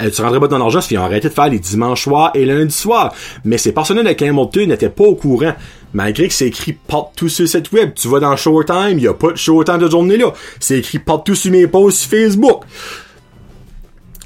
Euh, 0.00 0.10
tu 0.10 0.22
rentrais 0.22 0.38
pas 0.38 0.46
dans 0.46 0.58
l'argent, 0.58 0.78
ils 0.90 0.98
ont 0.98 1.02
arrêté 1.02 1.28
de 1.28 1.34
faire 1.34 1.48
les 1.48 1.58
dimanches 1.58 2.04
soirs 2.04 2.30
et 2.34 2.44
lundi 2.44 2.74
soir. 2.74 3.12
Mais 3.44 3.58
ces 3.58 3.72
personnes 3.72 4.02
de 4.02 4.12
Camilton 4.12 4.66
n'étaient 4.66 4.90
pas 4.90 5.04
au 5.04 5.16
courant. 5.16 5.54
Malgré 5.92 6.28
que 6.28 6.34
c'est 6.34 6.46
écrit 6.46 6.74
partout 6.74 7.28
sur 7.28 7.48
cette 7.48 7.72
web. 7.72 7.92
Tu 7.94 8.08
vas 8.08 8.20
dans 8.20 8.36
Showtime, 8.36 8.98
il 8.98 9.02
y 9.02 9.08
a 9.08 9.14
pas 9.14 9.32
de 9.32 9.36
Showtime 9.36 9.78
de 9.78 9.90
journée 9.90 10.16
là. 10.16 10.32
C'est 10.60 10.78
écrit 10.78 10.98
partout 10.98 11.34
sur 11.34 11.50
mes 11.50 11.66
posts 11.66 11.98
sur 11.98 12.10
Facebook. 12.10 12.62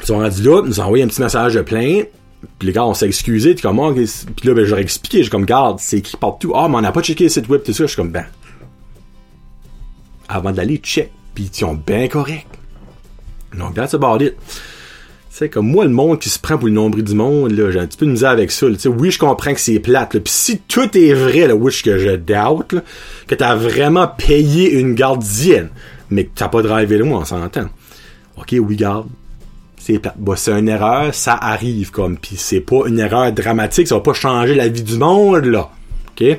Ils 0.02 0.06
sont 0.06 0.18
rendus 0.18 0.42
là, 0.42 0.62
nous 0.62 0.80
ont 0.80 0.84
envoyé 0.84 1.04
un 1.04 1.08
petit 1.08 1.22
message 1.22 1.54
de 1.54 1.62
plainte. 1.62 2.08
Puis 2.58 2.66
les 2.66 2.72
gars, 2.72 2.84
on 2.84 2.94
s'est 2.94 3.06
excusé, 3.06 3.54
tu 3.54 3.62
comment, 3.62 3.92
puis 3.92 4.04
là, 4.48 4.54
ben, 4.54 4.64
j'aurais 4.64 4.82
expliqué, 4.82 5.22
j'ai 5.22 5.30
comme, 5.30 5.44
garde, 5.44 5.78
c'est 5.78 5.98
écrit 5.98 6.16
partout. 6.16 6.52
Ah, 6.56 6.66
mais 6.68 6.76
on 6.76 6.80
n'a 6.80 6.90
pas 6.90 7.02
checké 7.02 7.24
le 7.24 7.30
site 7.30 7.48
web, 7.48 7.62
tout 7.62 7.72
ça. 7.72 7.84
Je 7.84 7.88
suis 7.88 7.96
comme, 7.96 8.10
ben. 8.10 8.24
Avant 10.28 10.50
d'aller, 10.50 10.78
check. 10.78 11.12
Puis 11.34 11.50
ils 11.52 11.56
sont 11.56 11.74
bien 11.74 12.08
corrects. 12.08 12.46
Donc, 13.56 13.74
that's 13.74 13.94
about 13.94 14.22
it. 14.24 14.34
C'est 15.30 15.48
comme 15.48 15.68
moi, 15.68 15.84
le 15.84 15.90
monde 15.90 16.18
qui 16.18 16.28
se 16.28 16.38
prend 16.38 16.58
pour 16.58 16.66
le 16.66 16.74
nombril 16.74 17.04
du 17.04 17.14
monde, 17.14 17.52
là, 17.52 17.70
j'ai 17.70 17.78
un 17.78 17.86
petit 17.86 17.96
peu 17.96 18.06
de 18.06 18.10
misère 18.10 18.30
avec 18.30 18.50
ça. 18.50 18.66
sais 18.76 18.88
oui, 18.88 19.10
je 19.10 19.18
comprends 19.18 19.54
que 19.54 19.60
c'est 19.60 19.78
plate. 19.78 20.10
Puis 20.10 20.22
si 20.26 20.58
tout 20.58 20.96
est 20.98 21.14
vrai, 21.14 21.46
là, 21.46 21.54
oui, 21.54 21.72
que 21.82 21.96
je 21.96 22.16
doubt, 22.16 22.72
là, 22.72 22.82
que 23.28 23.34
t'as 23.34 23.54
vraiment 23.54 24.08
payé 24.08 24.72
une 24.78 24.94
gardienne, 24.94 25.70
mais 26.10 26.24
que 26.24 26.30
t'as 26.34 26.48
pas 26.48 26.60
drivé 26.60 27.02
moi, 27.02 27.20
on 27.20 27.24
s'entend. 27.24 27.68
Ok, 28.36 28.54
oui, 28.58 28.76
garde 28.76 29.06
c'est 29.84 30.00
bah, 30.16 30.34
c'est 30.36 30.52
une 30.52 30.68
erreur, 30.68 31.12
ça 31.12 31.34
arrive 31.34 31.90
comme 31.90 32.16
puis 32.16 32.36
c'est 32.36 32.60
pas 32.60 32.86
une 32.86 33.00
erreur 33.00 33.32
dramatique, 33.32 33.88
ça 33.88 33.96
va 33.96 34.00
pas 34.00 34.12
changer 34.12 34.54
la 34.54 34.68
vie 34.68 34.82
du 34.82 34.96
monde 34.96 35.44
là. 35.44 35.70
OK? 36.10 36.38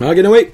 OK, 0.00 0.18
anyway. 0.18 0.52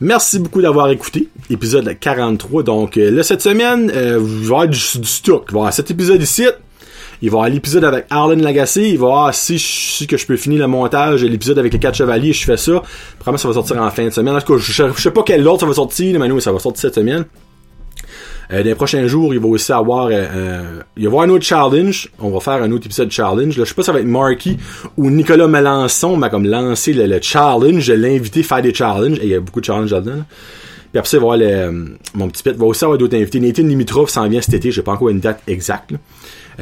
Merci 0.00 0.38
beaucoup 0.38 0.62
d'avoir 0.62 0.90
écouté 0.90 1.28
épisode 1.50 1.98
43. 1.98 2.62
Donc 2.62 2.96
euh, 2.96 3.10
là 3.10 3.24
cette 3.24 3.42
semaine, 3.42 3.90
euh, 3.92 4.16
vous 4.16 4.36
allez 4.36 4.46
avoir 4.46 4.68
du, 4.68 4.78
stock. 4.78 5.46
Il 5.48 5.54
va 5.54 5.58
y 5.58 5.60
avoir 5.60 5.72
cet 5.72 5.90
épisode 5.90 6.22
ici. 6.22 6.46
Il 7.20 7.30
va 7.30 7.36
y 7.36 7.38
avoir 7.38 7.48
l'épisode 7.48 7.82
avec 7.82 8.06
Arlen 8.10 8.40
Lagacé. 8.40 8.90
Il 8.90 8.98
va 8.98 9.06
y 9.06 9.10
avoir 9.10 9.34
si 9.34 9.58
je 9.58 10.06
que 10.06 10.16
je 10.16 10.24
peux 10.24 10.36
finir 10.36 10.60
le 10.60 10.68
montage, 10.68 11.24
l'épisode 11.24 11.58
avec 11.58 11.72
les 11.72 11.80
quatre 11.80 11.96
chevaliers, 11.96 12.32
je 12.32 12.44
fais 12.44 12.56
ça. 12.56 12.80
Probablement 13.18 13.38
ça 13.38 13.48
va 13.48 13.54
sortir 13.54 13.82
en 13.82 13.90
fin 13.90 14.04
de 14.04 14.10
semaine. 14.10 14.36
En 14.36 14.40
tout 14.40 14.54
cas, 14.54 14.62
je, 14.62 14.92
sais 14.96 15.10
pas 15.10 15.24
quel 15.26 15.48
autre 15.48 15.60
ça 15.60 15.66
va 15.66 15.74
sortir, 15.74 16.20
mais 16.20 16.28
nous 16.28 16.38
ça 16.38 16.52
va 16.52 16.60
sortir 16.60 16.82
cette 16.82 16.94
semaine. 16.94 17.24
Euh, 18.50 18.58
dans 18.62 18.64
les 18.64 18.74
prochains 18.74 19.06
jours, 19.06 19.34
il 19.34 19.40
va 19.40 19.46
aussi 19.46 19.72
avoir, 19.72 20.06
euh, 20.06 20.10
euh, 20.12 20.80
il 20.96 21.04
va 21.04 21.08
avoir 21.08 21.24
un 21.24 21.28
autre 21.30 21.44
challenge. 21.44 22.10
On 22.18 22.30
va 22.30 22.40
faire 22.40 22.62
un 22.62 22.70
autre 22.72 22.86
épisode 22.86 23.08
de 23.08 23.12
challenge. 23.12 23.56
Là, 23.58 23.64
je 23.64 23.68
sais 23.68 23.74
pas 23.74 23.82
si 23.82 23.86
ça 23.86 23.92
va 23.92 24.00
être 24.00 24.06
Marky 24.06 24.56
ou 24.96 25.10
Nicolas 25.10 25.48
Melançon 25.48 26.16
m'a 26.16 26.30
comme 26.30 26.46
lancé 26.46 26.92
le, 26.92 27.06
le 27.06 27.20
challenge. 27.20 27.80
Je 27.80 27.92
à 27.92 28.42
faire 28.42 28.62
des 28.62 28.72
challenges. 28.74 29.18
Et 29.18 29.24
il 29.24 29.28
y 29.30 29.34
a 29.34 29.40
beaucoup 29.40 29.60
de 29.60 29.66
challenges 29.66 29.92
là-dedans. 29.92 30.16
là. 30.16 30.26
Puis 30.90 30.98
après 30.98 31.10
ça, 31.10 31.18
il 31.18 31.20
va 31.20 31.36
y 31.36 31.42
avoir 31.44 31.70
le, 31.72 31.96
mon 32.14 32.28
petit 32.28 32.42
pet. 32.42 32.52
Il 32.52 32.58
va 32.58 32.64
aussi 32.66 32.84
avoir 32.84 32.96
d'autres 32.96 33.16
invités. 33.16 33.40
Nathan 33.40 33.64
Dimitrov 33.64 34.08
s'en 34.08 34.26
vient 34.28 34.40
cet 34.40 34.54
été. 34.54 34.70
J'ai 34.70 34.82
pas 34.82 34.92
encore 34.92 35.10
une 35.10 35.20
date 35.20 35.42
exacte. 35.46 35.92
là. 35.92 35.98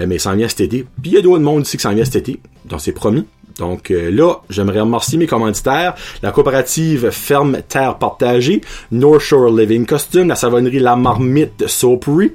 Mais 0.07 0.17
il 0.17 0.21
s'en 0.21 0.35
vient 0.35 0.49
cet 0.49 0.61
été. 0.61 0.85
Puis 1.01 1.13
il 1.13 1.15
y 1.15 1.19
a 1.19 1.23
d'autres 1.23 1.43
mondes 1.43 1.63
ici 1.67 1.77
qui 1.77 1.83
s'en 1.83 1.95
vient 1.95 2.05
cet 2.05 2.17
été. 2.17 2.41
Donc 2.69 2.81
c'est 2.81 2.93
promis. 2.93 3.25
Donc 3.59 3.91
euh, 3.91 4.11
là, 4.11 4.41
j'aimerais 4.51 4.81
remercier 4.81 5.19
mes 5.19 5.27
commanditaires, 5.27 5.95
la 6.23 6.31
coopérative 6.31 7.11
Ferme 7.11 7.59
Terre 7.67 7.97
Partagée, 7.97 8.61
North 8.93 9.21
Shore 9.21 9.51
Living 9.51 9.87
Costume, 9.87 10.29
la 10.29 10.37
savonnerie 10.37 10.79
La 10.79 10.95
Marmite 10.97 11.67
Soapery, 11.67 12.33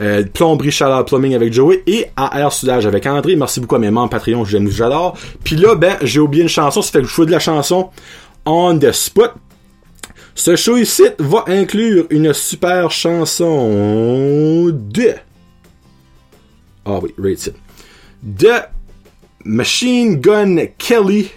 euh, 0.00 0.24
Plomberie 0.32 0.72
Chaleur 0.72 1.04
Plumbing 1.04 1.34
avec 1.34 1.52
Joey 1.52 1.82
et 1.86 2.06
AR 2.16 2.52
Soudage 2.52 2.86
avec 2.86 3.06
André. 3.06 3.36
Merci 3.36 3.60
beaucoup 3.60 3.76
à 3.76 3.78
mes 3.78 3.90
membres 3.90 4.10
Patreon, 4.10 4.44
j'aime, 4.44 4.68
j'adore. 4.68 5.16
Puis 5.44 5.56
là, 5.56 5.76
ben, 5.76 5.96
j'ai 6.02 6.20
oublié 6.20 6.42
une 6.42 6.48
chanson, 6.48 6.82
ça 6.82 6.90
fait 6.90 7.02
que 7.02 7.08
je 7.08 7.22
de 7.22 7.30
la 7.30 7.38
chanson 7.38 7.90
on 8.46 8.78
the 8.78 8.92
spot. 8.92 9.34
Ce 10.34 10.56
show 10.56 10.76
ici 10.76 11.04
va 11.18 11.44
inclure 11.46 12.06
une 12.10 12.32
super 12.32 12.90
chanson 12.90 14.70
de... 14.72 15.14
Ah 16.84 16.98
oui, 17.00 17.14
rate 17.16 17.46
it. 17.46 17.54
De 18.22 18.73
Machine 19.44 20.20
Gun 20.20 20.56
Kelly 20.78 21.30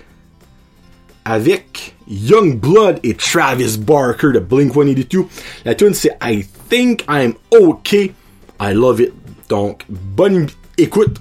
avec 1.26 1.96
Young 2.08 2.58
Blood 2.58 3.00
et 3.04 3.14
Travis 3.16 3.78
Barker 3.78 4.32
de 4.34 4.40
Blink 4.40 4.74
182. 4.74 5.26
La 5.66 5.76
tune 5.76 5.94
c'est 5.94 6.18
I 6.22 6.46
Think 6.70 7.04
I'm 7.10 7.34
Okay. 7.52 8.14
I 8.60 8.74
love 8.74 9.00
it. 9.02 9.14
Donc, 9.50 9.84
bonne 9.90 10.48
écoute. 10.78 11.18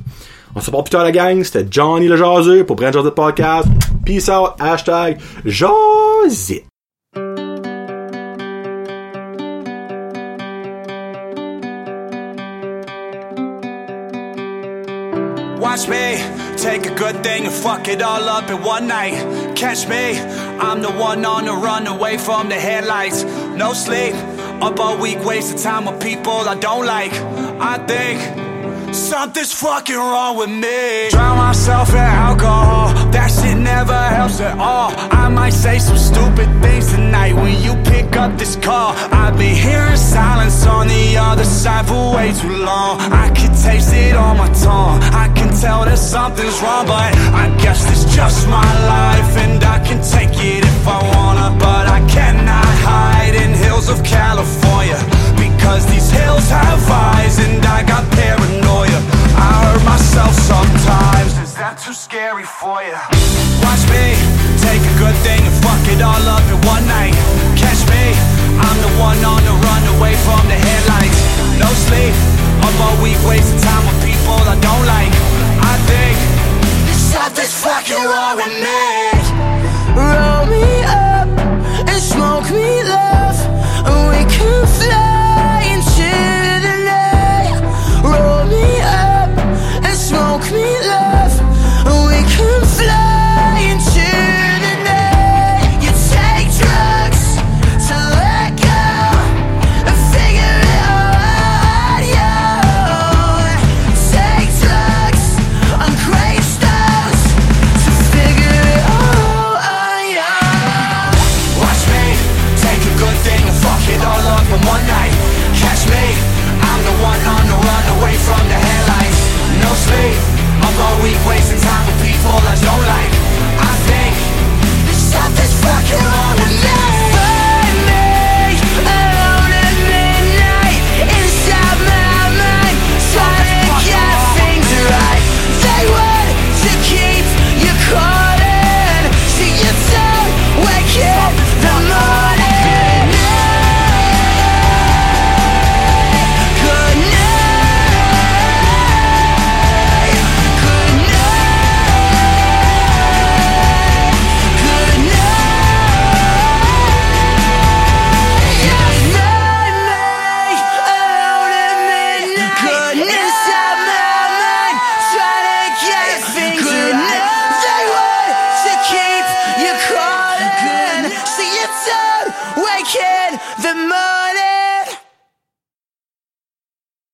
On 0.54 0.60
se 0.60 0.70
parle 0.70 0.84
plus 0.84 0.90
tard 0.90 1.04
la 1.04 1.12
gang. 1.12 1.42
C'était 1.44 1.66
Johnny 1.70 2.08
le 2.08 2.16
Jaseux 2.16 2.64
pour 2.64 2.76
Brand 2.76 2.92
Jaseux 2.92 3.10
Podcast. 3.10 3.68
Peace 4.04 4.28
out. 4.28 4.52
Hashtag 4.58 5.18
Jasit. 5.44 6.64
Watch 15.60 15.88
me 15.88 16.45
take 16.56 16.86
a 16.86 16.94
good 16.94 17.22
thing 17.22 17.44
and 17.44 17.52
fuck 17.52 17.88
it 17.88 18.02
all 18.02 18.28
up 18.28 18.48
in 18.50 18.62
one 18.62 18.86
night. 18.86 19.14
Catch 19.56 19.88
me, 19.88 20.18
I'm 20.58 20.80
the 20.80 20.90
one 20.90 21.24
on 21.24 21.44
the 21.44 21.52
run 21.52 21.86
away 21.86 22.18
from 22.18 22.48
the 22.48 22.54
headlights. 22.54 23.24
No 23.56 23.72
sleep, 23.72 24.14
up 24.62 24.80
all 24.80 24.98
week, 24.98 25.18
wasting 25.24 25.58
time 25.58 25.84
with 25.84 26.00
people 26.00 26.32
I 26.32 26.54
don't 26.54 26.86
like. 26.86 27.12
I 27.60 27.78
think 27.86 28.94
something's 28.94 29.52
fucking 29.52 29.96
wrong 29.96 30.36
with 30.38 30.50
me. 30.50 31.10
Drown 31.10 31.36
myself 31.36 31.90
in 31.90 31.96
alcohol, 31.96 32.94
that 33.10 33.28
shit 33.28 33.58
never 33.58 33.94
helps 33.94 34.40
at 34.40 34.58
all. 34.58 34.92
I 34.96 35.28
might 35.28 35.52
say 35.52 35.78
some 35.78 35.98
stupid 35.98 36.48
things 36.62 36.92
tonight 36.92 37.34
when 37.34 37.60
you 37.62 37.74
pick 37.84 38.16
up 38.16 38.38
this 38.38 38.56
call. 38.56 38.92
I've 39.12 39.36
been 39.36 39.54
hearing 39.54 39.96
silence 39.96 40.66
on 40.66 40.88
the 40.88 41.16
other 41.18 41.44
side 41.44 41.86
for 41.86 42.14
way 42.14 42.32
too 42.32 42.56
long. 42.64 43.00
I 43.00 43.30
can 43.30 43.50
taste 43.50 43.92
it 43.92 44.16
on 44.16 44.38
my 44.38 44.48
tongue. 44.52 45.02
I 45.12 45.28
tell 45.60 45.84
that 45.84 45.98
something's 45.98 46.60
wrong, 46.60 46.84
but 46.86 47.12
I 47.32 47.48
guess 47.56 47.88
it's 47.88 48.04
just 48.14 48.48
my 48.48 48.70
life, 48.84 49.32
and 49.40 49.62
I 49.64 49.78
can 49.80 50.00
take 50.04 50.36
it 50.36 50.64
if 50.64 50.82
I 50.86 51.00
wanna. 51.16 51.56
But 51.56 51.88
I 51.88 52.00
cannot 52.08 52.68
hide 52.84 53.34
in 53.34 53.54
hills 53.54 53.88
of 53.88 54.04
California 54.04 55.00
because 55.36 55.86
these 55.86 56.10
hills 56.10 56.48
have 56.50 56.82
eyes, 56.90 57.38
and 57.38 57.64
I 57.64 57.82
got 57.82 58.04
paranoia. 58.12 59.00
I 59.36 59.48
hurt 59.64 59.84
myself 59.84 60.34
sometimes. 60.34 61.32
Is 61.40 61.54
that 61.54 61.80
too 61.80 61.94
scary 61.94 62.44
for 62.44 62.82
you? 62.84 62.98
Watch 63.64 63.84
me 63.88 64.12
take 64.60 64.82
a 64.82 64.94
good 65.00 65.16
thing 65.24 65.40
and 65.40 65.56
fuck 65.64 65.82
it 65.88 66.00
all 66.04 66.24
up 66.36 66.44
in 66.52 66.60
one 66.68 66.84
night. 66.84 67.16
Catch 67.56 67.80
me, 67.88 68.12
with 78.34 78.44
people 78.44 78.66
I 78.66 78.85